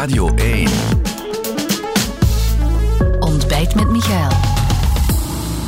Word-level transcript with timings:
Radio 0.00 0.34
1. 0.34 0.68
Ontbijt 3.18 3.74
met 3.74 3.90
Michael. 3.90 4.28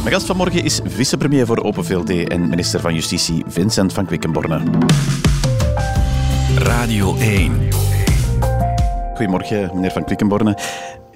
Mijn 0.03 0.15
gast 0.15 0.27
vanmorgen 0.27 0.65
is 0.65 0.81
vicepremier 0.85 1.47
voor 1.47 1.63
Open 1.63 1.85
VLD 1.85 2.29
en 2.29 2.49
minister 2.49 2.81
van 2.81 2.95
Justitie 2.95 3.45
Vincent 3.47 3.93
van 3.93 4.07
Quickenborne. 4.07 4.61
Radio 6.59 7.17
1. 7.17 7.69
Goedemorgen, 9.15 9.71
meneer 9.75 9.91
van 9.91 10.05
Quickenborne. 10.05 10.59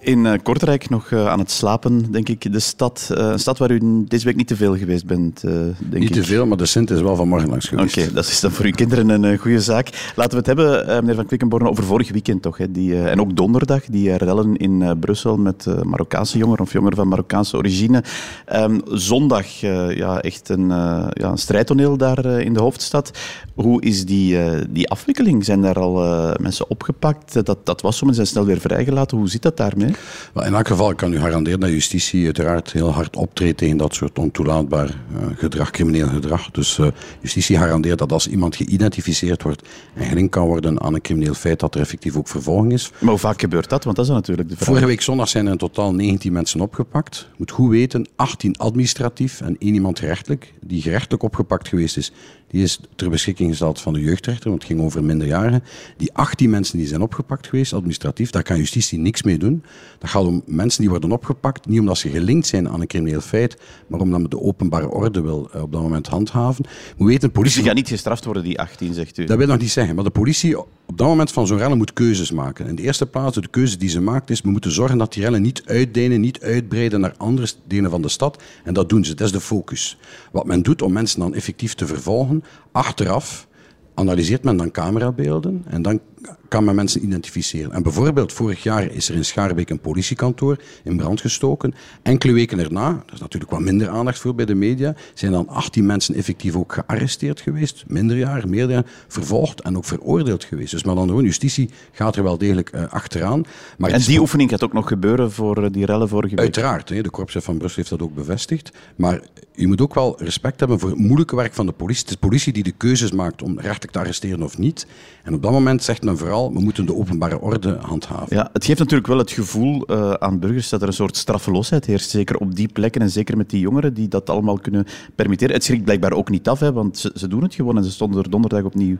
In 0.07 0.27
eh, 0.27 0.38
Kortrijk 0.43 0.88
nog 0.88 1.11
eh, 1.11 1.29
aan 1.29 1.38
het 1.38 1.50
slapen, 1.50 2.12
denk 2.12 2.29
ik. 2.29 2.52
De 2.52 2.59
stad, 2.61 3.11
eh, 3.14 3.27
een 3.27 3.38
stad 3.38 3.59
waar 3.59 3.70
u 3.70 4.05
deze 4.09 4.25
week 4.25 4.36
niet 4.36 4.46
te 4.46 4.56
veel 4.56 4.77
geweest 4.77 5.06
bent, 5.06 5.41
denk 5.41 5.77
Niet 5.91 6.02
ik. 6.02 6.12
te 6.12 6.25
veel, 6.25 6.46
maar 6.46 6.56
de 6.56 6.66
Sint 6.66 6.91
is 6.91 7.00
wel 7.00 7.16
vanmorgen 7.16 7.48
langs 7.48 7.73
Oké, 7.73 7.88
geweest. 7.88 8.14
dat 8.14 8.27
is 8.27 8.41
dan 8.41 8.50
voor 8.50 8.64
uw 8.64 8.70
kinderen 8.70 9.09
een 9.09 9.38
goede 9.38 9.61
zaak. 9.61 10.12
Laten 10.16 10.30
we 10.30 10.37
het 10.37 10.46
hebben, 10.46 10.87
meneer 10.87 11.14
Van 11.14 11.27
Quickenborne, 11.27 11.69
over 11.69 11.84
vorig 11.84 12.11
weekend 12.11 12.42
toch. 12.42 12.59
Hè? 12.59 12.70
Die, 12.70 13.02
en 13.02 13.20
ook 13.20 13.37
donderdag, 13.37 13.84
die 13.84 14.16
rellen 14.16 14.56
in 14.56 14.98
Brussel 15.00 15.37
met 15.37 15.66
Marokkaanse 15.83 16.38
jongeren 16.38 16.64
of 16.64 16.73
jongeren 16.73 16.97
van 16.97 17.09
Marokkaanse 17.09 17.56
origine. 17.56 18.05
Ehm, 18.45 18.78
zondag, 18.91 19.47
ja, 19.95 20.20
echt 20.20 20.48
een, 20.48 20.69
ja, 20.69 21.30
een 21.30 21.38
strijdtoneel 21.38 21.97
daar 21.97 22.27
in 22.27 22.52
de 22.52 22.61
hoofdstad. 22.61 23.11
Hoe 23.55 23.83
is 23.83 24.05
die, 24.05 24.38
die 24.70 24.88
afwikkeling? 24.88 25.45
Zijn 25.45 25.62
daar 25.62 25.78
al 25.78 25.95
mensen 26.41 26.70
opgepakt? 26.70 27.47
Dat, 27.47 27.59
dat 27.66 27.80
was 27.80 27.98
zo, 27.98 28.06
maar 28.06 28.14
zijn 28.14 28.27
snel 28.27 28.45
weer 28.45 28.61
vrijgelaten. 28.61 29.19
Hoe 29.19 29.28
zit 29.28 29.42
dat 29.42 29.56
daarmee? 29.56 29.95
Wel, 30.32 30.45
in 30.45 30.55
elk 30.55 30.66
geval 30.66 30.95
kan 30.95 31.12
u 31.12 31.18
garanderen 31.18 31.60
dat 31.60 31.70
justitie 31.70 32.24
uiteraard 32.24 32.73
heel 32.73 32.92
hard 32.92 33.16
optreedt 33.16 33.59
tegen 33.59 33.77
dat 33.77 33.95
soort 33.95 34.19
ontoelaatbaar 34.19 34.86
eh, 34.88 35.27
gedrag, 35.36 35.70
crimineel 35.70 36.09
gedrag. 36.09 36.50
Dus 36.50 36.78
eh, 36.78 36.86
justitie 37.20 37.59
garandeert 37.59 37.98
dat 37.98 38.12
als 38.12 38.28
iemand 38.28 38.56
geïdentificeerd 38.56 39.42
wordt 39.42 39.69
en 39.95 40.05
gelinkt 40.05 40.30
kan 40.30 40.46
worden 40.46 40.80
aan 40.80 40.95
een 40.95 41.00
crimineel 41.00 41.34
feit, 41.34 41.60
dat 41.60 41.74
er 41.74 41.80
effectief 41.80 42.16
ook 42.16 42.28
vervolging 42.28 42.72
is. 42.72 42.91
Maar 42.98 43.10
hoe 43.10 43.19
vaak 43.19 43.41
gebeurt 43.41 43.69
dat? 43.69 43.84
Want 43.84 43.96
dat 43.96 44.05
is 44.05 44.10
natuurlijk 44.10 44.48
de 44.48 44.55
vraag. 44.55 44.69
Vorige 44.69 44.86
week 44.86 45.02
zondag 45.02 45.28
zijn 45.28 45.47
er 45.47 45.52
in 45.52 45.58
totaal 45.58 45.94
19 45.94 46.33
mensen 46.33 46.61
opgepakt. 46.61 47.28
Moet 47.36 47.50
goed 47.50 47.70
weten, 47.70 48.08
18 48.17 48.56
administratief 48.56 49.41
en 49.41 49.56
één 49.58 49.74
iemand 49.74 49.98
gerechtelijk. 49.98 50.55
Die 50.61 50.83
gerechtelijk 50.83 51.22
opgepakt 51.22 51.69
geweest 51.69 51.97
is, 51.97 52.12
die 52.48 52.62
is 52.62 52.80
ter 52.97 53.11
beschikking 53.11 53.48
gesteld 53.50 53.80
van 53.80 53.92
de 53.92 54.00
jeugdrechter, 54.00 54.48
want 54.48 54.62
het 54.62 54.72
ging 54.72 54.84
over 54.84 55.05
minderjarigen. 55.05 55.62
Die 55.97 56.12
18 56.12 56.50
mensen 56.50 56.78
die 56.78 56.86
zijn 56.86 57.02
opgepakt 57.02 57.47
geweest, 57.47 57.72
administratief, 57.72 58.30
daar 58.30 58.42
kan 58.42 58.56
justitie 58.56 58.98
niks 58.98 59.22
mee 59.22 59.39
doen. 59.39 59.62
Dat 59.98 60.11
gaat 60.11 60.25
om 60.25 60.42
mensen 60.47 60.80
die 60.80 60.91
worden 60.91 61.12
opgepakt, 61.12 61.67
niet 61.67 61.80
omdat 61.80 61.98
ze 61.98 62.08
gelinkt 62.08 62.47
zijn 62.47 62.69
aan 62.69 62.80
een 62.80 62.86
crimineel 62.86 63.20
feit, 63.20 63.56
maar 63.86 64.00
omdat 64.00 64.20
men 64.20 64.30
de 64.30 64.41
openbare 64.41 64.89
orde 64.89 65.20
wil 65.20 65.48
eh, 65.52 65.62
op 65.62 65.72
dat 65.72 65.83
moment 65.83 66.06
handhaven. 66.06 66.64
Moet 66.97 67.08
weten, 67.08 67.28
Dus 67.28 67.30
politie... 67.30 67.56
die 67.56 67.67
gaan 67.67 67.77
niet 67.77 67.89
gestraft 67.89 68.24
worden, 68.24 68.44
die 68.44 68.61
18, 68.61 68.94
zegt 68.94 69.19
u. 69.19 69.24
Dat 69.24 69.36
wil 69.36 69.47
ik 69.47 69.52
nog 69.52 69.61
niet 69.61 69.70
zeggen, 69.70 69.94
maar 69.94 70.05
de 70.05 70.11
politie 70.11 70.58
op 70.86 70.98
dat 70.98 71.06
moment 71.06 71.33
van 71.33 71.47
zo'n 71.47 71.58
rellen 71.58 71.77
moet 71.77 71.92
keuzes 71.92 72.30
maken. 72.30 72.67
In 72.67 72.74
de 72.74 72.83
eerste 72.83 73.06
plaats, 73.06 73.36
de 73.36 73.48
keuze 73.48 73.77
die 73.77 73.89
ze 73.89 74.00
maakt 74.00 74.30
is, 74.30 74.41
we 74.41 74.50
moeten 74.50 74.70
zorgen 74.72 74.98
dat 74.98 75.12
die 75.12 75.22
rellen 75.22 75.42
niet 75.42 75.62
uitdenen, 75.64 76.20
niet 76.20 76.41
uitbreiden 76.41 77.00
naar 77.00 77.14
andere 77.17 77.48
delen 77.67 77.91
van 77.91 78.02
de 78.02 78.08
stad. 78.08 78.42
En 78.64 78.74
dat 78.74 78.89
doen 78.89 79.05
ze, 79.05 79.14
dat 79.14 79.27
is 79.27 79.33
de 79.33 79.41
focus. 79.41 79.98
Wat 80.33 80.47
men 80.47 80.62
doet 80.62 80.83
om 80.83 80.92
mensen 80.92 81.20
dan 81.20 81.34
effectief 81.34 81.74
te 81.74 81.86
vervolgen, 81.86 82.36
achteraf 82.73 83.47
analyseert 83.95 84.45
men 84.45 84.56
dan 84.56 84.70
camerabeelden 84.70 85.65
en 85.67 85.83
dan 85.83 86.01
kan 86.48 86.64
men 86.64 86.74
mensen 86.74 87.02
identificeren. 87.05 87.72
En 87.72 87.82
bijvoorbeeld, 87.82 88.32
vorig 88.32 88.62
jaar 88.62 88.91
is 88.92 89.08
er 89.08 89.14
in 89.14 89.24
Schaarbeek 89.24 89.70
een 89.70 89.80
politiekantoor 89.80 90.56
in 90.84 90.96
brand 90.96 91.20
gestoken. 91.20 91.74
Enkele 92.02 92.33
weken 92.33 92.58
erna, 92.58 92.91
daar 92.92 93.14
is 93.14 93.20
natuurlijk 93.20 93.52
wat 93.52 93.60
minder 93.60 93.88
aandacht 93.88 94.18
voor 94.18 94.34
bij 94.34 94.44
de 94.44 94.55
media, 94.55 94.94
zijn 95.14 95.33
dan 95.33 95.48
18 95.48 95.86
mensen 95.86 96.14
effectief 96.14 96.56
ook 96.56 96.72
gearresteerd 96.72 97.41
geweest. 97.41 97.84
Minderjarigen, 97.86 98.50
meerderjarigen, 98.50 98.92
vervolgd 99.08 99.60
en 99.60 99.77
ook 99.77 99.84
veroordeeld 99.84 100.44
geweest. 100.44 100.70
Dus 100.70 100.84
maar 100.84 100.94
dan 100.94 101.08
gewoon, 101.08 101.24
justitie 101.24 101.70
gaat 101.92 102.16
er 102.16 102.22
wel 102.22 102.38
degelijk 102.38 102.68
eh, 102.68 102.84
achteraan. 102.88 103.44
Maar 103.78 103.90
En 103.90 104.00
die 104.00 104.20
oefening 104.20 104.50
gaat 104.50 104.64
ook 104.64 104.72
nog 104.72 104.88
gebeuren 104.88 105.33
voor 105.33 105.64
eh, 105.64 105.70
die 105.70 105.86
rellen 105.86 106.08
vorige 106.08 106.34
week. 106.34 106.44
Uiteraard, 106.44 106.88
hè, 106.88 107.02
de 107.02 107.11
korpschef 107.11 107.44
van 107.44 107.58
Brussel 107.58 107.78
heeft 107.78 107.90
dat 107.90 108.02
ook 108.02 108.14
bevestigd. 108.14 108.72
Maar 108.96 109.20
je 109.55 109.67
moet 109.67 109.80
ook 109.80 109.95
wel 109.95 110.22
respect 110.22 110.61
hebben 110.61 110.78
voor 110.78 110.89
het 110.89 110.98
moeilijke 110.98 111.36
werk 111.36 111.55
van 111.55 111.67
de 111.67 111.72
politie. 111.72 112.01
Het 112.01 112.11
is 112.11 112.14
de 112.20 112.27
politie 112.27 112.52
die 112.52 112.62
de 112.62 112.72
keuzes 112.77 113.12
maakt 113.12 113.42
om 113.42 113.61
rechtelijk 113.61 113.92
te 113.92 113.98
arresteren 113.98 114.42
of 114.42 114.58
niet. 114.58 114.86
En 115.22 115.34
op 115.34 115.42
dat 115.42 115.51
moment 115.51 115.83
zegt 115.83 116.02
men 116.02 116.15
vooral, 116.16 116.52
we 116.52 116.60
moeten 116.60 116.86
de 116.86 116.94
openbare 116.94 117.40
orde 117.40 117.77
handhaven. 117.80 118.36
Ja, 118.36 118.48
het 118.52 118.64
geeft 118.64 118.78
natuurlijk 118.78 119.08
wel 119.08 119.18
het 119.18 119.30
gevoel 119.30 119.86
eh, 119.86 120.10
aan 120.10 120.38
burgers 120.38 120.68
dat 120.68 120.82
er 120.82 120.88
een 120.88 120.92
soort 120.94 121.16
straffeloosheid 121.16 121.86
heerst. 121.86 122.10
Zeker 122.10 122.36
op 122.36 122.54
die 122.54 122.68
plekken 122.68 123.00
en 123.00 123.10
zeker 123.10 123.36
met 123.36 123.50
die 123.50 123.60
jongeren 123.60 123.94
die 123.94 124.08
dat 124.08 124.30
allemaal 124.30 124.58
kunnen 124.58 124.86
permitteren. 125.14 125.54
Het 125.54 125.64
schrikt 125.64 125.84
blijkbaar 125.84 126.12
ook 126.12 126.30
niet 126.30 126.48
af, 126.48 126.60
hè, 126.60 126.72
want 126.72 126.98
ze, 126.98 127.10
ze 127.14 127.28
doen 127.28 127.42
het 127.42 127.54
gewoon 127.54 127.77
en 127.77 127.84
ze 127.84 127.90
stonden 127.90 128.22
er 128.22 128.31
donderdag 128.31 128.62
opnieuw. 128.62 128.96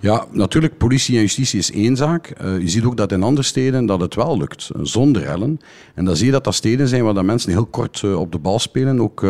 Ja, 0.00 0.26
natuurlijk, 0.30 0.78
politie 0.78 1.14
en 1.14 1.20
justitie 1.20 1.58
is 1.58 1.72
één 1.72 1.96
zaak. 1.96 2.26
Eh, 2.26 2.58
je 2.58 2.68
ziet 2.68 2.84
ook 2.84 2.96
dat 2.96 3.12
in 3.12 3.22
andere 3.22 3.46
steden 3.46 3.86
dat 3.86 4.00
het 4.00 4.14
wel 4.14 4.38
lukt, 4.38 4.70
zonder 4.82 5.22
rellen. 5.22 5.60
En 5.94 6.04
dan 6.04 6.16
zie 6.16 6.26
je 6.26 6.32
dat 6.32 6.44
dat 6.44 6.54
steden 6.54 6.88
zijn 6.88 7.04
waar 7.04 7.14
de 7.14 7.22
mensen 7.22 7.50
heel 7.52 7.66
kort 7.66 8.00
eh, 8.04 8.20
op 8.20 8.32
de 8.32 8.38
bal 8.38 8.58
spelen. 8.58 9.00
Ook, 9.00 9.20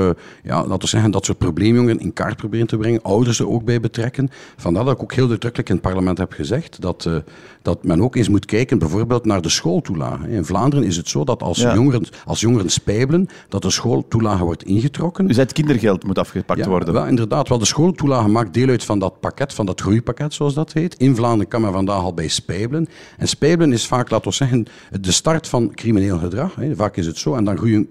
ja, 0.43 0.67
laten 0.67 0.79
we 0.79 0.87
zeggen, 0.87 1.11
dat 1.11 1.25
soort 1.25 1.39
probleemjongeren 1.39 2.01
in 2.01 2.13
kaart 2.13 2.37
proberen 2.37 2.67
te 2.67 2.77
brengen. 2.77 3.03
Ouders 3.03 3.39
er 3.39 3.49
ook 3.49 3.65
bij 3.65 3.81
betrekken. 3.81 4.29
Vandaar 4.57 4.85
dat 4.85 4.95
ik 4.95 5.03
ook 5.03 5.13
heel 5.13 5.31
uitdrukkelijk 5.31 5.69
in 5.69 5.75
het 5.75 5.85
parlement 5.85 6.19
heb 6.19 6.33
gezegd 6.33 6.81
dat, 6.81 7.09
dat 7.63 7.85
men 7.85 8.03
ook 8.03 8.17
eens 8.17 8.29
moet 8.29 8.45
kijken 8.45 8.79
bijvoorbeeld 8.79 9.25
naar 9.25 9.41
de 9.43 9.49
schooltoelage. 9.49 10.29
In 10.29 10.45
Vlaanderen 10.45 10.85
is 10.87 10.97
het 10.97 11.09
zo 11.09 11.25
dat 11.25 11.43
als, 11.43 11.59
Ja. 11.59 11.75
jongeren, 11.75 12.05
als 12.25 12.41
jongeren 12.41 12.71
spijbelen, 12.71 13.29
dat 13.49 13.63
de 13.63 13.71
schooltoelage 13.71 14.45
wordt 14.45 14.65
ingetrokken. 14.65 15.27
Dus 15.27 15.37
het 15.37 15.53
kindergeld 15.53 16.05
moet 16.05 16.19
afgepakt 16.19 16.61
Ja, 16.61 16.69
worden. 16.69 16.95
wel, 16.95 17.07
inderdaad. 17.07 17.49
Wel, 17.49 17.59
de 17.59 17.65
schooltoelage 17.65 18.29
maakt 18.29 18.55
deel 18.55 18.69
uit 18.69 18.85
van 18.85 18.99
dat 18.99 19.21
pakket, 19.21 19.55
van 19.55 19.67
dat 19.67 19.81
groeipakket, 19.81 20.35
zoals 20.35 20.55
dat 20.55 20.73
heet. 20.73 20.95
In 20.95 21.17
Vlaanderen 21.17 21.49
kan 21.49 21.61
men 21.61 21.73
vandaag 21.73 22.01
al 22.03 22.15
bij 22.15 22.29
spijbelen. 22.29 22.87
En 23.19 23.29
spijbelen 23.29 23.73
is 23.73 23.87
vaak, 23.87 24.11
laten 24.11 24.29
we 24.29 24.35
zeggen, 24.35 24.67
de 25.01 25.13
start 25.13 25.49
van 25.49 25.75
crimineel 25.75 26.19
gedrag. 26.19 26.55
Vaak 26.75 26.97
is 26.97 27.07
het 27.07 27.17
zo. 27.19 27.35
En 27.35 27.45
dan 27.45 27.57
groeien 27.57 27.89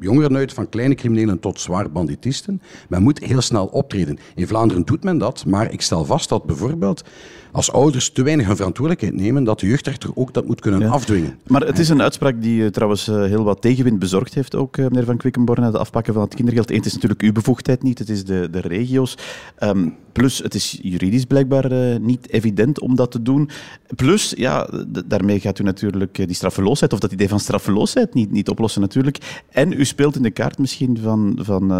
jongeren 0.00 0.36
uit 0.36 0.52
van 0.52 0.68
kleine 0.68 0.94
criminelen 0.94 1.40
tot 1.40 1.60
zwaar 1.60 1.90
banditisten. 1.90 2.62
Men 2.88 3.02
moet 3.02 3.18
heel 3.24 3.40
snel 3.40 3.66
optreden. 3.66 4.18
In 4.34 4.46
Vlaanderen 4.46 4.82
doet 4.84 5.04
men 5.04 5.18
dat, 5.18 5.44
maar 5.46 5.72
ik 5.72 5.80
stel 5.82 6.04
vast 6.04 6.28
dat 6.28 6.44
bijvoorbeeld 6.44 7.04
als 7.56 7.72
ouders 7.72 8.10
te 8.10 8.22
weinig 8.22 8.46
hun 8.46 8.56
verantwoordelijkheid 8.56 9.20
nemen, 9.22 9.44
dat 9.44 9.60
de 9.60 9.66
jeugdrechter 9.66 10.10
ook 10.14 10.34
dat 10.34 10.46
moet 10.46 10.60
kunnen 10.60 10.80
Ja. 10.80 10.88
afdwingen. 10.88 11.38
Maar 11.46 11.60
het 11.66 11.78
is 11.78 11.88
een 11.88 12.02
uitspraak 12.02 12.42
die 12.42 12.64
eh, 12.64 12.70
trouwens 12.70 13.08
eh, 13.08 13.14
heel 13.22 13.44
wat 13.44 13.60
tegenwind 13.60 13.98
bezorgd 13.98 14.34
heeft, 14.34 14.54
ook 14.54 14.76
eh, 14.76 14.84
meneer 14.84 15.04
Van 15.04 15.16
Quickenborne, 15.16 15.66
het 15.66 15.76
afpakken 15.76 16.12
van 16.12 16.22
het 16.22 16.34
kindergeld. 16.34 16.70
Eén, 16.70 16.76
het 16.76 16.86
is 16.86 16.92
natuurlijk 16.92 17.22
uw 17.22 17.32
bevoegdheid 17.32 17.82
niet, 17.82 17.98
het 17.98 18.08
is 18.08 18.24
de, 18.24 18.48
de 18.50 18.60
regio's. 18.60 19.18
Ehm, 19.58 19.88
plus, 20.12 20.38
het 20.38 20.54
is 20.54 20.78
juridisch 20.82 21.24
blijkbaar 21.24 22.00
niet 22.00 22.28
evident 22.30 22.80
om 22.80 22.96
dat 22.96 23.10
te 23.10 23.22
doen. 23.22 23.50
Plus, 23.96 24.34
ja, 24.36 24.68
daarmee 25.06 25.40
gaat 25.40 25.58
u 25.58 25.62
natuurlijk 25.62 26.14
die 26.26 26.34
straffeloosheid, 26.34 26.92
of 26.92 26.98
dat 26.98 27.12
idee 27.12 27.28
van 27.28 27.40
straffeloosheid 27.40 28.14
niet, 28.14 28.30
niet 28.30 28.48
oplossen 28.48 28.80
natuurlijk. 28.80 29.42
En 29.50 29.72
u 29.72 29.84
speelt 29.84 30.16
in 30.16 30.22
de 30.22 30.30
kaart 30.30 30.58
misschien 30.58 30.98
van, 31.02 31.38
van 31.42 31.72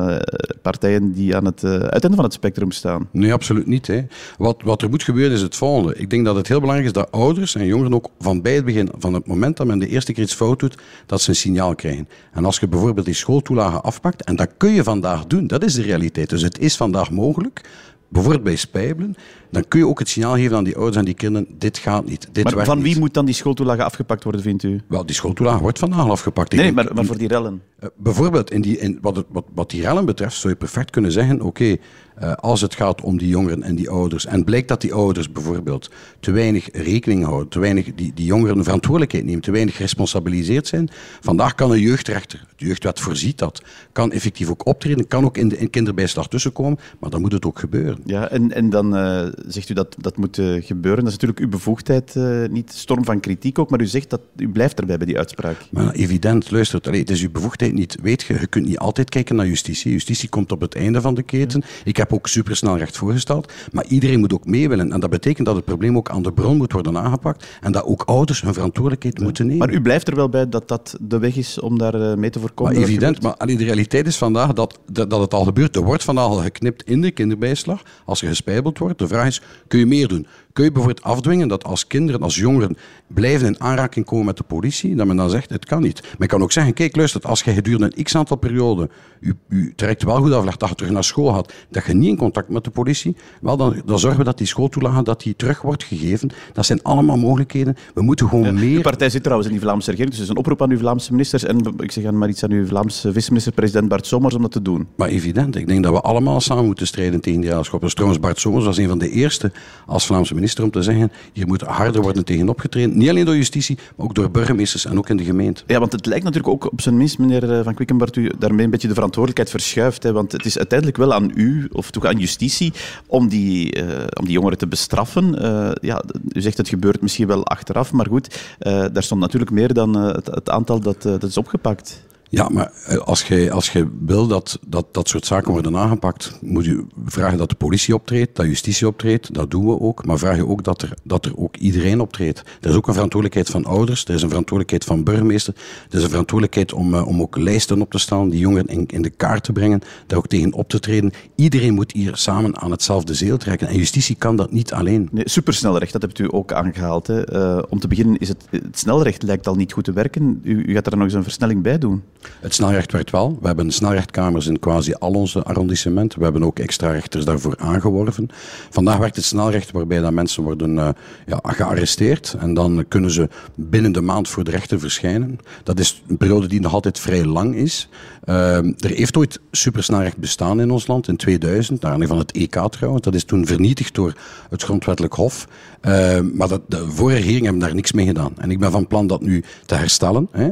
partijen 0.62 1.12
die 1.12 1.36
aan 1.36 1.44
het 1.44 1.62
uh, 1.62 1.70
uiteinde 1.70 2.16
van 2.16 2.24
het 2.24 2.32
spectrum 2.32 2.70
staan. 2.70 3.08
Nee, 3.12 3.32
absoluut 3.32 3.66
niet. 3.66 3.86
Hè. 3.86 4.02
Wat, 4.38 4.62
wat 4.64 4.82
er 4.82 4.90
moet 4.90 5.02
gebeuren 5.02 5.32
is 5.32 5.42
het 5.42 5.56
volgende. 5.56 5.65
Ik 5.74 6.10
denk 6.10 6.24
dat 6.24 6.36
het 6.36 6.48
heel 6.48 6.60
belangrijk 6.60 6.88
is 6.88 7.02
dat 7.02 7.12
ouders 7.12 7.54
en 7.54 7.66
jongeren 7.66 7.94
ook 7.94 8.08
van 8.18 8.42
bij 8.42 8.54
het 8.54 8.64
begin, 8.64 8.88
van 8.98 9.14
het 9.14 9.26
moment 9.26 9.56
dat 9.56 9.66
men 9.66 9.78
de 9.78 9.88
eerste 9.88 10.12
keer 10.12 10.24
iets 10.24 10.34
fout 10.34 10.58
doet, 10.58 10.78
dat 11.06 11.20
ze 11.20 11.30
een 11.30 11.36
signaal 11.36 11.74
krijgen. 11.74 12.08
En 12.32 12.44
als 12.44 12.58
je 12.58 12.68
bijvoorbeeld 12.68 13.06
die 13.06 13.14
schooltoelagen 13.14 13.82
afpakt, 13.82 14.24
en 14.24 14.36
dat 14.36 14.50
kun 14.56 14.70
je 14.70 14.82
vandaag 14.82 15.26
doen, 15.26 15.46
dat 15.46 15.64
is 15.64 15.74
de 15.74 15.82
realiteit. 15.82 16.30
Dus 16.30 16.42
het 16.42 16.58
is 16.58 16.76
vandaag 16.76 17.10
mogelijk, 17.10 17.60
bijvoorbeeld 18.08 18.44
bij 18.44 18.56
spijbelen, 18.56 19.14
dan 19.50 19.64
kun 19.68 19.80
je 19.80 19.86
ook 19.86 19.98
het 19.98 20.08
signaal 20.08 20.34
geven 20.34 20.56
aan 20.56 20.64
die 20.64 20.76
ouders 20.76 20.96
en 20.96 21.04
die 21.04 21.14
kinderen, 21.14 21.46
dit 21.58 21.78
gaat 21.78 22.06
niet, 22.06 22.28
dit 22.32 22.54
Maar 22.54 22.64
van 22.64 22.78
wie 22.82 22.86
niet. 22.86 22.98
moet 22.98 23.14
dan 23.14 23.24
die 23.24 23.34
schooltoelage 23.34 23.82
afgepakt 23.82 24.22
worden, 24.22 24.42
vindt 24.42 24.62
u? 24.62 24.80
Wel, 24.88 25.06
die 25.06 25.14
schooltoelage 25.14 25.62
wordt 25.62 25.78
vandaag 25.78 26.08
afgepakt. 26.08 26.52
Nee, 26.52 26.72
maar, 26.72 26.94
maar 26.94 27.04
voor 27.04 27.18
die 27.18 27.28
rellen. 27.28 27.62
Uh, 27.80 27.88
bijvoorbeeld, 27.96 28.50
in 28.50 28.60
die, 28.60 28.78
in, 28.78 28.98
wat, 29.00 29.24
wat, 29.28 29.44
wat 29.54 29.70
die 29.70 29.80
rellen 29.80 30.04
betreft, 30.04 30.36
zou 30.36 30.52
je 30.52 30.58
perfect 30.58 30.90
kunnen 30.90 31.12
zeggen: 31.12 31.40
oké, 31.40 31.76
uh, 32.22 32.32
als 32.32 32.60
het 32.60 32.74
gaat 32.74 33.00
om 33.00 33.18
die 33.18 33.28
jongeren 33.28 33.62
en 33.62 33.74
die 33.74 33.90
ouders, 33.90 34.26
en 34.26 34.44
blijkt 34.44 34.68
dat 34.68 34.80
die 34.80 34.94
ouders 34.94 35.32
bijvoorbeeld 35.32 35.90
te 36.20 36.30
weinig 36.30 36.68
rekening 36.72 37.24
houden, 37.24 37.48
te 37.48 37.58
weinig 37.58 37.94
die, 37.94 38.12
die 38.14 38.24
jongeren 38.24 38.64
verantwoordelijkheid 38.64 39.24
nemen, 39.24 39.40
te 39.40 39.50
weinig 39.50 39.76
geresponsabiliseerd 39.76 40.66
zijn, 40.66 40.88
vandaag 41.20 41.54
kan 41.54 41.70
een 41.70 41.80
jeugdrechter, 41.80 42.46
de 42.56 42.66
jeugdwet 42.66 43.00
voorziet 43.00 43.38
dat, 43.38 43.62
kan 43.92 44.12
effectief 44.12 44.50
ook 44.50 44.66
optreden, 44.66 45.08
kan 45.08 45.24
ook 45.24 45.36
in, 45.36 45.48
de, 45.48 45.58
in 45.58 45.70
kinderbijslag 45.70 46.28
tussenkomen, 46.28 46.78
maar 47.00 47.10
dan 47.10 47.20
moet 47.20 47.32
het 47.32 47.46
ook 47.46 47.58
gebeuren. 47.58 47.98
Ja, 48.04 48.28
en, 48.28 48.52
en 48.52 48.70
dan 48.70 48.96
uh, 48.96 49.26
zegt 49.46 49.68
u 49.68 49.74
dat 49.74 49.96
dat 49.98 50.16
moet 50.16 50.38
uh, 50.38 50.64
gebeuren. 50.64 51.04
Dat 51.04 51.12
is 51.12 51.18
natuurlijk 51.18 51.40
uw 51.40 51.48
bevoegdheid, 51.48 52.14
niet 52.50 52.72
storm 52.72 53.04
van 53.04 53.20
kritiek 53.20 53.58
ook, 53.58 53.70
maar 53.70 53.80
u 53.80 53.86
zegt 53.86 54.10
dat 54.10 54.20
u 54.36 54.48
blijft 54.48 54.80
erbij 54.80 54.96
bij 54.96 55.06
die 55.06 55.18
uitspraak. 55.18 55.56
Maar 55.70 55.92
evident, 55.92 56.50
luistert, 56.50 56.86
allee, 56.86 57.00
het 57.00 57.10
is 57.10 57.22
uw 57.22 57.30
bevoegdheid 57.30 57.72
niet. 57.72 57.96
Weet 58.02 58.22
je, 58.22 58.34
je 58.40 58.46
kunt 58.46 58.66
niet 58.66 58.78
altijd 58.78 59.08
kijken 59.08 59.36
naar 59.36 59.46
justitie. 59.46 59.92
Justitie 59.92 60.28
komt 60.28 60.52
op 60.52 60.60
het 60.60 60.74
einde 60.74 61.00
van 61.00 61.14
de 61.14 61.22
keten. 61.22 61.62
Ik 61.84 61.96
heb 61.96 62.05
ook 62.12 62.28
supersnel 62.28 62.78
recht 62.78 62.96
voorgesteld, 62.96 63.52
maar 63.72 63.86
iedereen 63.86 64.20
moet 64.20 64.32
ook 64.32 64.46
mee 64.46 64.68
willen. 64.68 64.92
En 64.92 65.00
dat 65.00 65.10
betekent 65.10 65.46
dat 65.46 65.56
het 65.56 65.64
probleem 65.64 65.96
ook 65.96 66.10
aan 66.10 66.22
de 66.22 66.32
bron 66.32 66.56
moet 66.56 66.72
worden 66.72 66.98
aangepakt 66.98 67.46
en 67.60 67.72
dat 67.72 67.84
ook 67.84 68.02
ouders 68.02 68.40
hun 68.40 68.54
verantwoordelijkheid 68.54 69.18
ja. 69.18 69.24
moeten 69.24 69.46
nemen. 69.46 69.66
Maar 69.66 69.76
u 69.76 69.80
blijft 69.82 70.08
er 70.08 70.14
wel 70.14 70.28
bij 70.28 70.48
dat 70.48 70.68
dat 70.68 70.96
de 71.00 71.18
weg 71.18 71.36
is 71.36 71.60
om 71.60 71.78
daar 71.78 71.94
uh, 71.94 72.14
mee 72.14 72.30
te 72.30 72.40
voorkomen? 72.40 72.72
Maar 72.72 72.82
evident, 72.82 73.22
maar 73.22 73.34
allee, 73.34 73.56
de 73.56 73.64
realiteit 73.64 74.06
is 74.06 74.16
vandaag 74.16 74.52
dat, 74.52 74.78
dat, 74.92 75.10
dat 75.10 75.20
het 75.20 75.34
al 75.34 75.44
gebeurt. 75.44 75.76
Er 75.76 75.82
wordt 75.82 76.04
vandaag 76.04 76.24
al 76.24 76.36
geknipt 76.36 76.82
in 76.82 77.00
de 77.00 77.10
kinderbijslag 77.10 77.82
als 78.04 78.20
je 78.20 78.26
gespijbeld 78.26 78.78
wordt. 78.78 78.98
De 78.98 79.08
vraag 79.08 79.26
is, 79.26 79.42
kun 79.68 79.78
je 79.78 79.86
meer 79.86 80.08
doen? 80.08 80.26
Kun 80.56 80.64
je 80.64 80.72
bijvoorbeeld 80.72 81.06
afdwingen 81.06 81.48
dat 81.48 81.64
als 81.64 81.86
kinderen, 81.86 82.20
als 82.20 82.36
jongeren 82.36 82.76
blijven 83.06 83.46
in 83.46 83.60
aanraking 83.60 84.06
komen 84.06 84.24
met 84.24 84.36
de 84.36 84.42
politie, 84.42 84.94
dat 84.94 85.06
men 85.06 85.16
dan 85.16 85.30
zegt, 85.30 85.50
het 85.50 85.64
kan 85.64 85.82
niet. 85.82 86.02
Men 86.18 86.28
kan 86.28 86.42
ook 86.42 86.52
zeggen, 86.52 86.74
kijk, 86.74 86.96
luister, 86.96 87.20
als 87.20 87.42
je 87.42 87.52
gedurende 87.52 87.92
een 87.96 88.04
x-aantal 88.04 88.36
periode 88.36 88.88
je, 89.20 89.36
je 89.48 89.72
traject 89.74 90.02
wel 90.02 90.16
goed 90.16 90.32
aflegt, 90.32 90.60
dat 90.60 90.68
je 90.68 90.74
terug 90.74 90.92
naar 90.92 91.04
school 91.04 91.32
gaat, 91.32 91.52
dat 91.70 91.84
je 91.84 91.94
niet 91.94 92.08
in 92.08 92.16
contact 92.16 92.48
met 92.48 92.64
de 92.64 92.70
politie, 92.70 93.16
wel, 93.40 93.56
dan, 93.56 93.82
dan 93.84 93.98
zorgen 93.98 94.18
we 94.18 94.24
dat 94.24 94.38
die 94.38 94.46
schooltoelage 94.46 95.02
dat 95.02 95.22
die 95.22 95.36
terug 95.36 95.62
wordt 95.62 95.84
gegeven. 95.84 96.30
Dat 96.52 96.66
zijn 96.66 96.82
allemaal 96.82 97.16
mogelijkheden. 97.16 97.76
We 97.94 98.02
moeten 98.02 98.28
gewoon 98.28 98.54
meer... 98.54 98.76
De 98.76 98.80
partij 98.80 99.10
zit 99.10 99.22
trouwens 99.22 99.48
in 99.48 99.54
die 99.54 99.64
Vlaamse 99.64 99.90
regering, 99.90 100.14
dus 100.14 100.24
is 100.24 100.28
een 100.28 100.36
oproep 100.36 100.62
aan 100.62 100.70
uw 100.70 100.78
Vlaamse 100.78 101.10
ministers 101.10 101.44
en 101.44 101.74
ik 101.78 101.92
zeg 101.92 102.04
aan 102.04 102.18
maar 102.18 102.28
iets 102.28 102.44
aan 102.44 102.50
uw 102.50 102.66
Vlaamse 102.66 103.12
vice-minister, 103.12 103.52
president 103.52 103.88
Bart 103.88 104.06
Somers, 104.06 104.34
om 104.34 104.42
dat 104.42 104.52
te 104.52 104.62
doen. 104.62 104.88
Maar 104.96 105.08
evident, 105.08 105.56
ik 105.56 105.66
denk 105.66 105.82
dat 105.82 105.92
we 105.92 106.00
allemaal 106.00 106.40
samen 106.40 106.64
moeten 106.64 106.86
strijden 106.86 107.20
tegen 107.20 107.40
die 107.40 107.50
raadschap. 107.50 107.80
Dus 107.80 107.94
trouwens, 107.94 108.20
Bart 108.20 108.40
Somers 108.40 108.64
was 108.64 108.76
een 108.76 108.88
van 108.88 108.98
de 108.98 109.10
eerste 109.10 109.52
als 109.86 110.06
Vlaamse 110.06 110.34
minister 110.34 110.45
om 110.54 110.70
te 110.70 110.82
zeggen, 110.82 111.12
hier 111.32 111.46
moet 111.46 111.60
harder 111.60 112.02
worden 112.02 112.24
tegen 112.24 112.48
opgetreden. 112.48 112.98
Niet 112.98 113.08
alleen 113.08 113.24
door 113.24 113.36
justitie, 113.36 113.78
maar 113.96 114.06
ook 114.06 114.14
door 114.14 114.30
burgemeesters 114.30 114.84
en 114.84 114.98
ook 114.98 115.08
in 115.08 115.16
de 115.16 115.24
gemeente. 115.24 115.62
Ja, 115.66 115.78
want 115.78 115.92
het 115.92 116.06
lijkt 116.06 116.24
natuurlijk 116.24 116.52
ook 116.54 116.72
op 116.72 116.80
zijn 116.80 116.96
minst, 116.96 117.18
meneer 117.18 117.52
eh, 117.52 117.64
Van 117.64 117.74
Quickenbart, 117.74 118.16
u 118.16 118.30
daarmee 118.38 118.64
een 118.64 118.70
beetje 118.70 118.88
de 118.88 118.94
verantwoordelijkheid 118.94 119.62
verschuift. 119.62 120.02
Hè, 120.02 120.12
want 120.12 120.32
het 120.32 120.44
is 120.44 120.58
uiteindelijk 120.58 120.98
wel 120.98 121.14
aan 121.14 121.32
u, 121.34 121.68
of 121.72 121.90
toch 121.90 122.04
aan 122.04 122.18
justitie, 122.18 122.72
om 123.06 123.28
die, 123.28 123.76
uh, 123.76 123.86
om 124.18 124.24
die 124.24 124.32
jongeren 124.32 124.58
te 124.58 124.66
bestraffen. 124.66 125.44
Uh, 125.44 125.70
ja, 125.80 126.02
u 126.32 126.40
zegt 126.40 126.56
het 126.56 126.68
gebeurt 126.68 127.00
misschien 127.00 127.26
wel 127.26 127.46
achteraf, 127.46 127.92
maar 127.92 128.06
goed, 128.06 128.40
daar 128.58 129.02
stond 129.02 129.20
natuurlijk 129.20 129.50
meer 129.50 129.74
dan 129.74 129.96
het, 129.96 130.26
het, 130.26 130.50
aantal 130.50 130.80
dat, 130.80 131.02
dat 131.02 131.22
is 131.22 131.36
opgepakt. 131.36 132.04
Ja, 132.28 132.48
maar 132.48 132.72
eh, 132.86 132.96
als 132.96 133.22
je, 133.22 133.50
als 133.50 133.70
je 133.70 133.88
wil 134.00 134.26
dat, 134.26 134.58
dat 134.66 134.86
dat 134.94 135.08
soort 135.08 135.26
zaken 135.26 135.52
worden 135.52 135.76
aangepakt, 135.76 136.38
moet 136.40 136.64
je 136.64 136.84
vragen 137.04 137.38
dat 137.38 137.48
de 137.48 137.54
politie 137.54 137.94
optreedt, 137.94 138.36
dat 138.36 138.46
justitie 138.46 138.86
optreedt. 138.86 139.34
Dat 139.34 139.50
doen 139.50 139.66
we 139.66 139.80
ook. 139.80 140.04
Maar 140.04 140.18
vraag 140.18 140.36
je 140.36 140.46
ook 140.46 140.64
dat 140.64 140.82
er, 140.82 140.94
dat 141.02 141.24
er 141.24 141.36
ook 141.36 141.56
iedereen 141.56 142.00
optreedt. 142.00 142.42
Er 142.60 142.70
is 142.70 142.76
ook 142.76 142.86
een 142.86 142.92
verantwoordelijkheid 142.92 143.50
van 143.50 143.64
ouders, 143.64 144.04
er 144.04 144.14
is 144.14 144.22
een 144.22 144.28
verantwoordelijkheid 144.28 144.84
van 144.84 145.04
burgemeester, 145.04 145.54
er 145.90 145.96
is 145.96 146.02
een 146.02 146.08
verantwoordelijkheid 146.08 146.72
om, 146.72 146.94
uh, 146.94 147.06
om 147.06 147.20
ook 147.20 147.36
lijsten 147.36 147.80
op 147.80 147.90
te 147.90 147.98
staan, 147.98 148.28
die 148.28 148.40
jongeren 148.40 148.66
in, 148.66 148.86
in 148.86 149.02
de 149.02 149.10
kaart 149.10 149.44
te 149.44 149.52
brengen, 149.52 149.80
daar 150.06 150.18
ook 150.18 150.26
tegen 150.26 150.52
op 150.52 150.68
te 150.68 150.80
treden. 150.80 151.12
Iedereen 151.34 151.74
moet 151.74 151.92
hier 151.92 152.16
samen 152.16 152.56
aan 152.60 152.70
hetzelfde 152.70 153.14
zeel 153.14 153.36
trekken. 153.36 153.68
En 153.68 153.76
justitie 153.76 154.16
kan 154.16 154.36
dat 154.36 154.52
niet 154.52 154.72
alleen. 154.72 155.08
Nee, 155.12 155.28
supersnelrecht, 155.28 155.92
dat 155.92 156.02
hebt 156.02 156.18
u 156.18 156.28
ook 156.30 156.52
aangehaald. 156.52 157.06
Hè. 157.06 157.34
Uh, 157.34 157.62
om 157.68 157.78
te 157.78 157.88
beginnen, 157.88 158.18
is 158.18 158.28
het, 158.28 158.44
het 158.50 158.78
snelrecht 158.78 159.22
lijkt 159.22 159.46
al 159.46 159.54
niet 159.54 159.72
goed 159.72 159.84
te 159.84 159.92
werken. 159.92 160.40
U, 160.42 160.64
u 160.66 160.74
gaat 160.74 160.86
er 160.86 160.96
nog 160.96 161.04
eens 161.04 161.14
een 161.14 161.22
versnelling 161.22 161.62
bij 161.62 161.78
doen. 161.78 162.02
Het 162.40 162.54
snelrecht 162.54 162.92
werkt 162.92 163.10
wel. 163.10 163.38
We 163.40 163.46
hebben 163.46 163.70
snelrechtkamers 163.70 164.46
in 164.46 164.58
quasi 164.58 164.94
al 164.94 165.12
onze 165.12 165.42
arrondissementen. 165.42 166.18
We 166.18 166.24
hebben 166.24 166.44
ook 166.44 166.58
extra 166.58 166.90
rechters 166.90 167.24
daarvoor 167.24 167.54
aangeworven. 167.58 168.28
Vandaag 168.70 168.98
werkt 168.98 169.16
het 169.16 169.24
snelrecht 169.24 169.70
waarbij 169.70 170.00
dat 170.00 170.12
mensen 170.12 170.42
worden 170.42 170.74
uh, 170.74 170.88
ja, 171.26 171.40
gearresteerd 171.42 172.36
en 172.38 172.54
dan 172.54 172.84
kunnen 172.88 173.10
ze 173.10 173.28
binnen 173.54 173.92
de 173.92 174.00
maand 174.00 174.28
voor 174.28 174.44
de 174.44 174.50
rechter 174.50 174.80
verschijnen. 174.80 175.38
Dat 175.62 175.78
is 175.78 176.02
een 176.06 176.16
periode 176.16 176.46
die 176.46 176.60
nog 176.60 176.72
altijd 176.72 176.98
vrij 176.98 177.24
lang 177.24 177.54
is. 177.54 177.88
Uh, 178.24 178.56
er 178.56 178.90
heeft 178.90 179.16
ooit 179.16 179.40
supersnelrecht 179.50 180.16
bestaan 180.16 180.60
in 180.60 180.70
ons 180.70 180.86
land 180.86 181.08
in 181.08 181.16
2000, 181.16 181.80
naar 181.80 181.92
aanleiding 181.92 182.20
van 182.20 182.28
het 182.28 182.36
EK 182.36 182.70
trouwens. 182.70 183.04
Dat 183.04 183.14
is 183.14 183.24
toen 183.24 183.46
vernietigd 183.46 183.94
door 183.94 184.14
het 184.50 184.62
Grondwettelijk 184.62 185.14
Hof. 185.14 185.48
Uh, 185.82 186.20
maar 186.34 186.48
dat, 186.48 186.60
de 186.68 186.90
vorige 186.90 187.18
regering 187.18 187.42
hebben 187.42 187.60
daar 187.60 187.74
niks 187.74 187.92
mee 187.92 188.06
gedaan. 188.06 188.32
En 188.36 188.50
ik 188.50 188.58
ben 188.58 188.70
van 188.70 188.86
plan 188.86 189.06
dat 189.06 189.20
nu 189.20 189.44
te 189.66 189.74
herstellen. 189.74 190.28
Hè. 190.30 190.48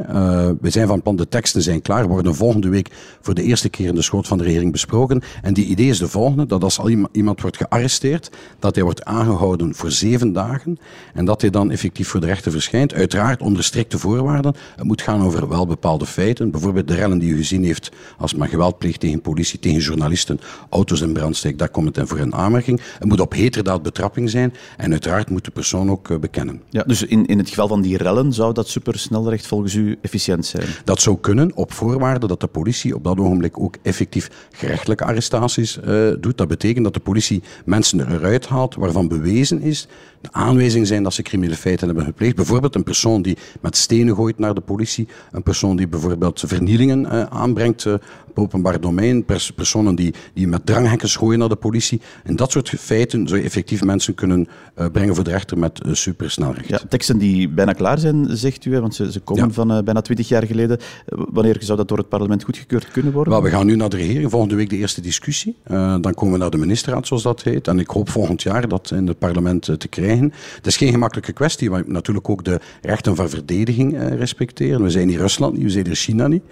we 0.60 0.70
zijn 0.70 0.86
van 0.86 1.02
plan, 1.02 1.16
de 1.16 1.28
teksten 1.28 1.62
zijn 1.64 1.82
klaar, 1.82 2.08
worden 2.08 2.34
volgende 2.34 2.68
week 2.68 2.90
voor 3.20 3.34
de 3.34 3.42
eerste 3.42 3.68
keer 3.68 3.88
in 3.88 3.94
de 3.94 4.02
schoot 4.02 4.26
van 4.26 4.38
de 4.38 4.44
regering 4.44 4.72
besproken. 4.72 5.22
En 5.42 5.54
die 5.54 5.66
idee 5.66 5.88
is 5.88 5.98
de 5.98 6.08
volgende, 6.08 6.46
dat 6.46 6.64
als 6.64 6.78
al 6.78 6.88
iemand 7.12 7.40
wordt 7.40 7.56
gearresteerd, 7.56 8.30
dat 8.58 8.74
hij 8.74 8.84
wordt 8.84 9.04
aangehouden 9.04 9.74
voor 9.74 9.90
zeven 9.90 10.32
dagen 10.32 10.78
en 11.14 11.24
dat 11.24 11.40
hij 11.40 11.50
dan 11.50 11.70
effectief 11.70 12.08
voor 12.08 12.20
de 12.20 12.26
rechter 12.26 12.52
verschijnt. 12.52 12.94
Uiteraard 12.94 13.40
onder 13.42 13.64
strikte 13.64 13.98
voorwaarden. 13.98 14.54
Het 14.76 14.84
moet 14.84 15.02
gaan 15.02 15.22
over 15.22 15.48
wel 15.48 15.66
bepaalde 15.66 16.06
feiten. 16.06 16.50
Bijvoorbeeld 16.50 16.88
de 16.88 16.94
rellen 16.94 17.18
die 17.18 17.32
u 17.32 17.36
gezien 17.36 17.64
heeft 17.64 17.90
als 18.18 18.34
men 18.34 18.48
geweld 18.48 18.78
pleegt 18.78 19.00
tegen 19.00 19.20
politie, 19.20 19.58
tegen 19.58 19.80
journalisten, 19.80 20.40
auto's 20.68 21.00
in 21.00 21.12
brand 21.12 21.36
steekt, 21.36 21.58
daar 21.58 21.68
komt 21.68 21.96
het 21.96 22.08
voor 22.08 22.18
een 22.18 22.34
aanmerking. 22.34 22.80
Het 22.98 23.08
moet 23.08 23.20
op 23.20 23.32
heterdaad 23.32 23.82
betrapping 23.82 24.30
zijn 24.30 24.54
en 24.76 24.90
uiteraard 24.90 25.30
moet 25.30 25.44
de 25.44 25.50
persoon 25.50 25.90
ook 25.90 26.08
uh, 26.08 26.18
bekennen. 26.18 26.62
Ja, 26.70 26.82
dus 26.82 27.02
in, 27.02 27.26
in 27.26 27.38
het 27.38 27.48
geval 27.48 27.68
van 27.68 27.82
die 27.82 27.96
rellen 27.96 28.32
zou 28.32 28.52
dat 28.52 28.68
supersnelrecht 28.68 29.46
volgens 29.46 29.74
u 29.74 29.98
efficiënt 30.02 30.46
zijn? 30.46 30.66
Dat 30.84 31.00
zou 31.00 31.18
kunnen, 31.20 31.53
op 31.54 31.72
voorwaarde 31.72 32.26
dat 32.26 32.40
de 32.40 32.46
politie 32.46 32.94
op 32.94 33.04
dat 33.04 33.18
ogenblik 33.18 33.60
ook 33.60 33.76
effectief 33.82 34.30
gerechtelijke 34.50 35.04
arrestaties 35.04 35.78
uh, 35.78 36.12
doet. 36.20 36.38
Dat 36.38 36.48
betekent 36.48 36.84
dat 36.84 36.94
de 36.94 37.00
politie 37.00 37.42
mensen 37.64 38.12
eruit 38.12 38.46
haalt 38.46 38.74
waarvan 38.74 39.08
bewezen 39.08 39.62
is 39.62 39.88
de 40.24 40.32
aanwijzingen 40.32 40.86
zijn 40.86 41.02
dat 41.02 41.14
ze 41.14 41.22
criminele 41.22 41.56
feiten 41.56 41.86
hebben 41.86 42.04
gepleegd. 42.04 42.36
Bijvoorbeeld 42.36 42.74
een 42.74 42.82
persoon 42.82 43.22
die 43.22 43.36
met 43.60 43.76
stenen 43.76 44.14
gooit 44.14 44.38
naar 44.38 44.54
de 44.54 44.60
politie, 44.60 45.08
een 45.32 45.42
persoon 45.42 45.76
die 45.76 45.88
bijvoorbeeld 45.88 46.42
vernielingen 46.46 47.00
uh, 47.04 47.22
aanbrengt 47.22 47.86
op 47.86 48.00
openbaar 48.38 48.80
domein, 48.80 49.24
pers 49.24 49.50
personen 49.50 49.94
die, 49.94 50.14
die 50.34 50.48
met 50.48 50.66
dranghekken 50.66 51.08
gooien 51.08 51.38
naar 51.38 51.48
de 51.48 51.56
politie. 51.56 52.00
En 52.24 52.36
dat 52.36 52.50
soort 52.50 52.68
feiten 52.68 53.28
zou 53.28 53.40
je 53.40 53.46
effectief 53.46 53.82
mensen 53.82 54.14
kunnen 54.14 54.48
uh, 54.78 54.86
brengen 54.92 55.14
voor 55.14 55.24
de 55.24 55.30
rechter 55.30 55.58
met 55.58 55.80
supersnelrecht. 55.92 56.68
Ja, 56.68 56.80
teksten 56.88 57.18
die 57.18 57.48
bijna 57.48 57.72
klaar 57.72 57.98
zijn, 57.98 58.36
zegt 58.36 58.64
u, 58.64 58.72
hè, 58.72 58.80
want 58.80 58.94
ze, 58.94 59.12
ze 59.12 59.20
komen 59.20 59.46
ja. 59.46 59.52
van 59.52 59.84
bijna 59.84 60.00
twintig 60.00 60.28
jaar 60.28 60.46
geleden. 60.46 60.78
wanneer 61.06 61.56
zou 61.60 61.78
dat 61.78 61.88
door 61.88 61.98
het 61.98 62.08
parlement 62.08 62.44
goedgekeurd 62.44 62.90
kunnen 62.90 63.12
worden? 63.12 63.32
Wel, 63.32 63.42
we 63.42 63.50
gaan 63.50 63.66
nu 63.66 63.76
naar 63.76 63.88
de 63.88 63.96
regering, 63.96 64.30
volgende 64.30 64.54
week 64.54 64.70
de 64.70 64.76
eerste 64.76 65.00
discussie. 65.00 65.56
dan 66.00 66.14
komen 66.14 66.32
we 66.34 66.40
naar 66.40 66.50
de 66.50 66.56
ministerraad, 66.56 67.06
zoals 67.06 67.22
dat 67.22 67.42
heet. 67.42 67.68
En 67.68 67.78
ik 67.78 67.88
hoop 67.88 68.08
volgend 68.08 68.42
jaar 68.42 68.68
dat 68.68 68.90
in 68.90 69.06
het 69.06 69.18
parlement 69.18 69.62
te 69.62 69.88
krijgen. 69.88 70.32
Het 70.56 70.66
is 70.66 70.76
geen 70.76 70.90
gemakkelijke 70.90 71.32
kwestie, 71.32 71.70
maar 71.70 71.82
natuurlijk 71.86 72.28
ook 72.28 72.44
de 72.44 72.60
rechten 72.82 73.16
van 73.16 73.28
verdediging 73.28 73.92
uh, 73.92 74.08
respecteren. 74.08 74.82
We 74.82 74.90
zijn 74.90 75.08
hier 75.08 75.18
Rusland 75.18 75.52
niet, 75.52 75.62
we 75.62 75.70
zijn 75.70 75.86
hier 75.86 75.94
China 75.94 76.28
niet. 76.28 76.42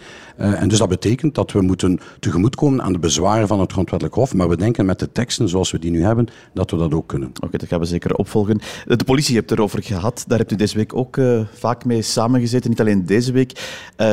Uh, 0.41 0.63
en 0.63 0.69
dus 0.69 0.79
dat 0.79 0.89
betekent 0.89 1.35
dat 1.35 1.53
we 1.53 1.61
moeten 1.61 1.72
tegemoetkomen 2.19 2.83
aan 2.83 2.93
de 2.93 2.99
bezwaren 2.99 3.49
van 3.49 3.61
het 3.61 3.73
Grondwettelijk 3.73 4.17
Hof. 4.17 4.35
Maar 4.35 4.49
we 4.49 4.57
denken 4.57 4.87
met 4.87 4.99
de 4.99 5.13
teksten 5.13 5.49
zoals 5.49 5.71
we 5.71 5.79
die 5.79 5.91
nu 5.91 6.03
hebben, 6.03 6.27
dat 6.55 6.71
we 6.71 6.77
dat 6.77 6.95
ook 6.95 7.07
kunnen. 7.07 7.29
Oké, 7.29 7.45
okay, 7.45 7.59
dat 7.59 7.69
gaan 7.69 7.81
we 7.81 7.85
zeker 7.85 8.15
opvolgen. 8.15 8.61
De 8.87 9.05
politie 9.05 9.37
hebt 9.37 9.51
erover 9.51 9.83
gehad. 9.83 10.25
Daar 10.27 10.39
hebt 10.39 10.53
u 10.53 10.57
deze 10.57 10.77
week 10.77 10.97
ook 10.97 11.17
uh, 11.17 11.41
vaak 11.53 11.85
mee 11.85 12.03
samengezeten. 12.03 12.71
Niet 12.71 12.81
alleen 12.81 13.07
deze 13.07 13.33
week. 13.33 13.53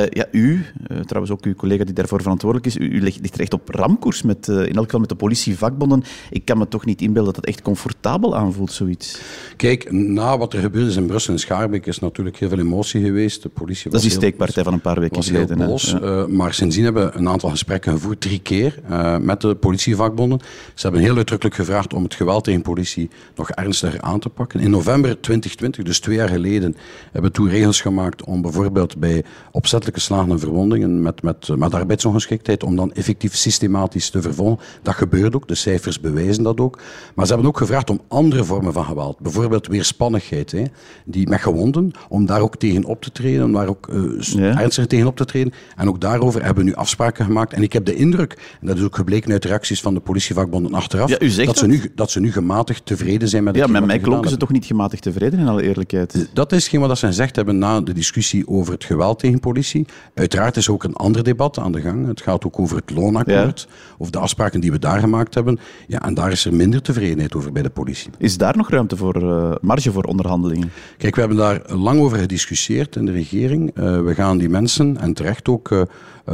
ja, 0.10 0.26
u, 0.32 0.66
trouwens 1.06 1.34
ook 1.34 1.44
uw 1.44 1.56
collega 1.56 1.84
die 1.84 1.94
daarvoor 1.94 2.22
verantwoordelijk 2.22 2.68
is, 2.68 2.78
u, 2.78 2.90
u 2.90 3.02
ligt, 3.02 3.20
ligt 3.22 3.40
echt 3.40 3.54
op 3.54 3.70
ramkoers 3.70 4.22
met, 4.22 4.48
in 4.48 4.76
elk 4.76 4.84
geval 4.84 5.00
met 5.00 5.10
de 5.10 5.16
politievakbonden. 5.16 6.04
Ik 6.30 6.46
kan 6.46 6.58
me 6.58 6.68
toch 6.68 6.86
niet 6.86 7.02
inbeelden 7.02 7.34
dat 7.34 7.36
het 7.36 7.46
echt 7.46 7.62
comfortabel 7.62 8.36
aanvoelt, 8.36 8.72
zoiets. 8.72 9.22
Kijk, 9.56 9.92
na 9.92 10.38
wat 10.38 10.54
er 10.54 10.60
gebeurd 10.60 10.88
is 10.88 10.96
in 10.96 11.06
Brussel 11.06 11.34
en 11.34 11.40
Schaarbeek 11.40 11.86
is 11.86 12.00
natuurlijk 12.00 12.38
heel 12.38 12.50
veel 12.50 12.60
emotie 12.60 13.04
geweest. 13.04 13.44
De 13.44 13.50
politie 13.50 13.92
was 13.92 13.94
dat 13.94 14.02
is 14.04 14.18
die 14.18 14.18
steekpartij 14.18 14.64
van 14.64 14.74
een 14.74 14.82
paar 14.82 15.00
weken 15.00 15.24
geleden. 15.24 15.58
Boos, 15.58 15.96
ja. 16.02 16.28
maar 16.28 16.54
sindsdien 16.54 16.84
hebben 16.84 17.12
we 17.12 17.18
een 17.18 17.30
aantal 17.30 17.49
gesprekken 17.50 17.92
gevoerd, 17.92 18.22
drie 18.22 18.40
keer, 18.40 18.80
uh, 18.90 19.18
met 19.18 19.42
de 19.42 19.56
politievakbonden. 19.56 20.40
Ze 20.74 20.82
hebben 20.82 21.02
heel 21.02 21.16
uitdrukkelijk 21.16 21.56
gevraagd 21.56 21.94
om 21.94 22.04
het 22.04 22.14
geweld 22.14 22.44
tegen 22.44 22.62
politie 22.62 23.10
nog 23.36 23.50
ernstiger 23.50 24.02
aan 24.02 24.20
te 24.20 24.30
pakken. 24.30 24.60
In 24.60 24.70
november 24.70 25.22
2020, 25.22 25.84
dus 25.84 26.00
twee 26.00 26.16
jaar 26.16 26.30
geleden, 26.30 26.76
hebben 27.04 27.32
we 27.32 27.38
toen 27.38 27.50
regels 27.50 27.82
gemaakt 27.82 28.24
om 28.24 28.42
bijvoorbeeld 28.42 28.98
bij 28.98 29.24
opzettelijke 29.52 30.02
slagen 30.02 30.32
en 30.32 30.40
verwondingen 30.40 31.02
met, 31.02 31.22
met, 31.22 31.48
met 31.58 31.74
arbeidsongeschiktheid, 31.74 32.64
om 32.64 32.76
dan 32.76 32.94
effectief 32.94 33.36
systematisch 33.36 34.10
te 34.10 34.22
vervolgen. 34.22 34.66
Dat 34.82 34.96
gebeurt 34.96 35.36
ook, 35.36 35.48
de 35.48 35.56
cijfers 35.56 36.00
bewijzen 36.00 36.44
dat 36.44 36.60
ook. 36.60 36.80
Maar 37.16 37.26
ze 37.26 37.32
hebben 37.32 37.50
ook 37.50 37.58
gevraagd 37.58 37.90
om 37.90 38.02
andere 38.08 38.44
vormen 38.44 38.74
van 38.74 38.86
geweld, 38.86 39.20
bijvoorbeeld 39.20 39.68
weerspannigheid, 39.68 40.52
hè, 40.52 40.64
die 41.06 41.28
met 41.28 41.42
gewonden, 41.42 41.92
om 42.10 42.26
daar 42.26 42.42
ook 42.42 42.56
tegen 42.56 42.84
op 42.84 43.02
te 43.02 43.12
treden, 43.12 43.44
om 43.44 43.54
daar 43.54 43.68
ook 43.68 43.88
uh, 43.88 44.22
ja. 44.22 44.60
ernstig 44.60 44.88
tegen 44.88 45.08
op 45.08 45.16
te 45.16 45.26
treden. 45.26 45.54
En 45.76 45.88
ook 45.88 46.02
daarover 46.02 46.44
hebben 46.46 46.64
we 46.64 46.70
nu 46.70 46.76
afspraken 46.76 47.26
gemaakt. 47.40 47.54
En 47.54 47.64
ik 47.64 47.74
heb 47.74 47.86
de 47.86 47.96
indruk, 47.96 48.58
en 48.62 48.68
dat 48.68 48.78
is 48.78 48.84
ook 48.84 48.96
gebleken 48.96 49.32
uit 49.32 49.42
de 49.42 49.48
reacties 49.48 49.82
van 49.82 49.94
de 49.94 50.00
politievakbonden 50.00 50.74
achteraf, 50.74 51.10
ja, 51.10 51.18
dat, 51.18 51.46
dat, 51.46 51.58
Ze 51.58 51.68
nu, 51.68 51.92
dat 51.96 52.12
ze 52.12 52.20
nu 52.20 52.32
gematigd 52.32 52.86
tevreden 52.86 53.28
zijn 53.28 53.44
met 53.44 53.56
het 53.56 53.66
Ja, 53.66 53.72
met 53.72 53.86
mij 53.86 54.00
klonken 54.00 54.30
ze 54.30 54.38
toch 54.38 54.52
niet 54.52 54.66
gematigd 54.66 55.04
tevreden, 55.04 55.40
in 55.40 55.48
alle 55.48 55.64
eerlijkheid? 55.64 56.30
Dat 56.34 56.52
is 56.52 56.68
geen 56.68 56.80
wat 56.80 56.98
ze 56.98 57.06
gezegd 57.06 57.36
hebben 57.36 57.58
na 57.58 57.82
de 57.82 57.94
discussie 57.94 58.48
over 58.48 58.74
het 58.74 58.84
geweld 58.84 59.20
tegen 59.20 59.40
politie. 59.40 59.86
Uiteraard 60.14 60.58
is 60.58 60.70
ook 60.70 60.84
een 60.84 60.96
ander 60.96 61.24
debat 61.24 61.60
aan 61.60 61.72
de 61.72 61.82
gang. 61.82 62.08
Het 62.08 62.22
gaat 62.22 62.46
ook 62.46 62.60
over 62.60 62.76
het 62.76 62.92
loonakkoord, 62.92 63.68
ja. 63.70 63.76
over 63.98 64.12
de 64.12 64.20
afspraken 64.20 64.60
die 64.60 64.72
we 64.72 64.80
daar 64.80 65.00
gemaakt 65.00 65.34
hebben. 65.34 65.60
Ja, 65.88 66.02
en 66.02 66.14
daar 66.14 66.32
is 66.32 66.46
er 66.46 66.54
minder 66.54 66.82
tevredenheid 66.82 67.36
over 67.36 67.52
bij 67.52 67.62
de 67.62 67.70
politie. 67.70 68.12
Is 68.18 68.38
daar 68.38 68.58
nog 68.58 68.70
ruimte 68.70 68.98
voor 68.98 69.24
uh, 69.24 69.54
marge 69.62 69.92
voor 69.92 70.04
onderhandelingen? 70.04 70.72
Kijk, 70.98 71.16
we 71.16 71.20
hebben 71.20 71.38
daar 71.38 71.62
lang 71.68 72.00
over 72.00 72.18
gediscussieerd 72.18 72.96
in 72.96 73.06
de 73.06 73.12
regering. 73.12 73.72
Uh, 73.78 74.02
we 74.02 74.14
gaan 74.14 74.38
die 74.38 74.50
mensen, 74.50 74.98
en 74.98 75.14
terecht 75.14 75.48
ook, 75.50 75.70
uh, 75.70 75.82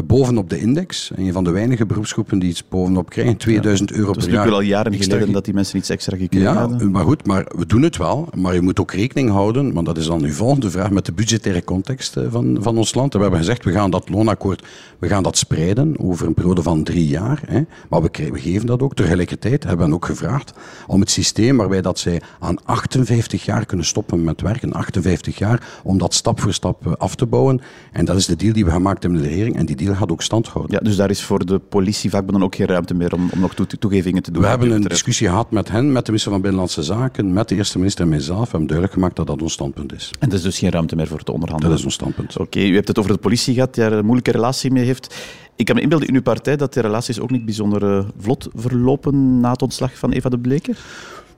bovenop 0.05 0.49
de 0.49 0.59
index. 0.59 1.11
Een 1.15 1.33
van 1.33 1.43
de 1.43 1.51
weinige 1.51 1.85
beroepsgroepen 1.85 2.39
die 2.39 2.49
iets 2.49 2.67
bovenop 2.67 3.09
krijgen. 3.09 3.37
2000 3.37 3.89
ja, 3.89 3.95
euro 3.95 4.11
per 4.11 4.21
jaar. 4.21 4.23
Het 4.23 4.31
is 4.31 4.39
natuurlijk 4.39 4.61
al 4.63 4.69
jaren 4.69 4.93
geleden 4.93 5.31
dat 5.31 5.45
die 5.45 5.53
mensen 5.53 5.77
iets 5.77 5.89
extra 5.89 6.17
gekregen 6.17 6.47
ja, 6.47 6.53
hadden. 6.53 6.91
maar 6.91 7.03
goed, 7.03 7.25
maar 7.25 7.45
we 7.55 7.65
doen 7.65 7.81
het 7.81 7.97
wel. 7.97 8.29
Maar 8.35 8.53
je 8.53 8.61
moet 8.61 8.79
ook 8.79 8.91
rekening 8.91 9.29
houden, 9.29 9.73
want 9.73 9.85
dat 9.85 9.97
is 9.97 10.05
dan 10.05 10.23
uw 10.23 10.31
volgende 10.31 10.69
vraag, 10.69 10.89
met 10.91 11.05
de 11.05 11.13
budgettaire 11.13 11.63
context 11.63 12.17
van, 12.29 12.57
van 12.61 12.77
ons 12.77 12.93
land. 12.93 13.11
En 13.13 13.17
we 13.17 13.23
hebben 13.25 13.43
gezegd, 13.43 13.63
we 13.63 13.71
gaan 13.71 13.91
dat 13.91 14.09
loonakkoord, 14.09 14.63
we 14.99 15.07
gaan 15.07 15.23
dat 15.23 15.37
spreiden 15.37 15.99
over 15.99 16.27
een 16.27 16.33
periode 16.33 16.61
van 16.61 16.83
drie 16.83 17.07
jaar. 17.07 17.41
Hè. 17.45 17.61
Maar 17.89 18.01
we, 18.01 18.09
we 18.31 18.39
geven 18.39 18.67
dat 18.67 18.81
ook. 18.81 18.95
Tegelijkertijd 18.95 19.63
hebben 19.63 19.87
we 19.87 19.93
ook 19.93 20.05
gevraagd 20.05 20.53
om 20.87 20.99
het 20.99 21.09
systeem 21.09 21.57
waarbij 21.57 21.81
dat 21.81 21.99
zij 21.99 22.21
aan 22.39 22.63
58 22.63 23.45
jaar 23.45 23.65
kunnen 23.65 23.85
stoppen 23.85 24.23
met 24.23 24.41
werken, 24.41 24.73
58 24.73 25.37
jaar, 25.37 25.67
om 25.83 25.97
dat 25.97 26.13
stap 26.13 26.39
voor 26.39 26.53
stap 26.53 26.87
eh, 26.87 26.93
af 26.97 27.15
te 27.15 27.25
bouwen. 27.25 27.61
En 27.91 28.05
dat 28.05 28.17
is 28.17 28.25
de 28.25 28.35
deal 28.35 28.53
die 28.53 28.65
we 28.65 28.71
gemaakt 28.71 29.03
hebben 29.03 29.19
met 29.19 29.29
de 29.29 29.35
regering. 29.35 29.57
En 29.57 29.65
die 29.65 29.75
deal 29.85 29.95
gaat 29.95 30.11
ook 30.11 30.21
stand 30.21 30.47
houden. 30.47 30.75
Ja, 30.75 30.79
dus 30.83 30.95
daar 30.95 31.09
is 31.09 31.23
voor 31.23 31.45
de 31.45 31.59
politievakbonden 31.59 32.43
ook 32.43 32.55
geen 32.55 32.67
ruimte 32.67 32.93
meer 32.93 33.13
om, 33.13 33.29
om 33.33 33.39
nog 33.39 33.53
toegevingen 33.53 34.23
te 34.23 34.31
doen. 34.31 34.41
We 34.41 34.47
hebben 34.47 34.71
een 34.71 34.81
discussie 34.81 35.27
gehad 35.27 35.51
met 35.51 35.69
hen, 35.69 35.91
met 35.91 36.01
de 36.01 36.05
minister 36.05 36.31
van 36.31 36.41
Binnenlandse 36.41 36.83
Zaken, 36.83 37.33
met 37.33 37.49
de 37.49 37.55
eerste 37.55 37.77
minister 37.77 38.03
en 38.03 38.09
mijzelf. 38.09 38.39
We 38.39 38.49
hebben 38.49 38.67
duidelijk 38.67 38.93
gemaakt 38.93 39.15
dat 39.15 39.27
dat 39.27 39.41
ons 39.41 39.53
standpunt 39.53 39.93
is. 39.93 40.11
En 40.19 40.29
er 40.29 40.35
is 40.35 40.41
dus 40.41 40.59
geen 40.59 40.71
ruimte 40.71 40.95
meer 40.95 41.07
voor 41.07 41.23
te 41.23 41.31
onderhandelen? 41.31 41.69
Dat 41.69 41.79
is 41.79 41.85
ons 41.85 41.95
standpunt. 41.95 42.37
Oké, 42.37 42.59
u 42.59 42.75
hebt 42.75 42.87
het 42.87 42.99
over 42.99 43.11
de 43.11 43.17
politie 43.17 43.53
gehad, 43.53 43.73
die 43.73 43.83
daar 43.83 43.93
een 43.93 44.05
moeilijke 44.05 44.31
relatie 44.31 44.71
mee 44.71 44.85
heeft. 44.85 45.15
Ik 45.55 45.65
kan 45.65 45.75
me 45.75 45.81
inbeelden 45.81 46.07
in 46.07 46.15
uw 46.15 46.21
partij 46.21 46.55
dat 46.55 46.73
de 46.73 46.81
relaties 46.81 47.19
ook 47.19 47.29
niet 47.29 47.45
bijzonder 47.45 47.83
uh, 47.83 48.05
vlot 48.19 48.47
verlopen 48.53 49.39
na 49.39 49.51
het 49.51 49.61
ontslag 49.61 49.97
van 49.97 50.11
Eva 50.11 50.29
de 50.29 50.39
Bleker? 50.39 50.77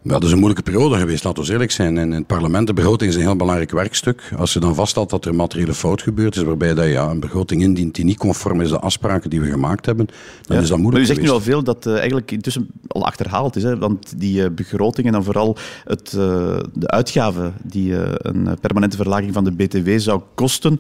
Dat 0.08 0.24
is 0.24 0.32
een 0.32 0.38
moeilijke 0.38 0.72
periode 0.72 0.98
geweest, 0.98 1.24
laten 1.24 1.44
we 1.44 1.52
eerlijk 1.52 1.72
zijn. 1.72 1.98
En 1.98 2.04
in 2.04 2.12
het 2.12 2.28
parlement, 2.28 2.68
de 2.68 2.74
begroting 2.74 3.10
is 3.10 3.16
een 3.16 3.22
heel 3.22 3.36
belangrijk 3.36 3.72
werkstuk. 3.72 4.32
Als 4.38 4.54
je 4.54 4.60
dan 4.60 4.76
vaststelt 4.76 5.10
dat 5.10 5.26
er 5.26 5.32
een 5.32 5.38
materiële 5.38 5.74
fout 5.74 6.02
gebeurd 6.02 6.36
is, 6.36 6.44
waarbij 6.44 6.74
dat 6.74 6.86
je 6.86 6.92
ja, 6.92 7.10
een 7.10 7.20
begroting 7.20 7.62
indient 7.62 7.96
die 7.96 8.06
niet 8.06 8.18
conform 8.18 8.62
is 8.62 8.70
de 8.70 8.80
afspraken 8.80 9.30
die 9.30 9.42
we 9.42 9.50
gemaakt 9.50 9.86
hebben, 9.86 10.08
dan 10.42 10.58
is 10.58 10.68
dat 10.68 10.78
moeilijk 10.78 10.94
Maar 10.94 11.02
u 11.02 11.06
zegt 11.06 11.28
nu 11.28 11.30
al 11.30 11.42
veel 11.42 11.64
dat 11.64 11.86
uh, 11.86 11.96
eigenlijk 11.96 12.32
intussen 12.32 12.68
al 12.88 13.06
achterhaald 13.06 13.56
is. 13.56 13.64
Hè? 13.64 13.78
Want 13.78 14.20
die 14.20 14.42
uh, 14.42 14.50
begroting 14.56 15.08
en 15.08 15.14
dan 15.14 15.24
vooral 15.24 15.58
het, 15.84 16.14
uh, 16.16 16.22
de 16.74 16.88
uitgaven 16.88 17.54
die 17.64 17.94
een 18.18 18.58
permanente 18.62 18.98
verlaging 18.98 19.34
van 19.34 19.44
de 19.44 19.52
BTW 19.52 19.90
zou 19.98 20.22
kosten, 20.36 20.80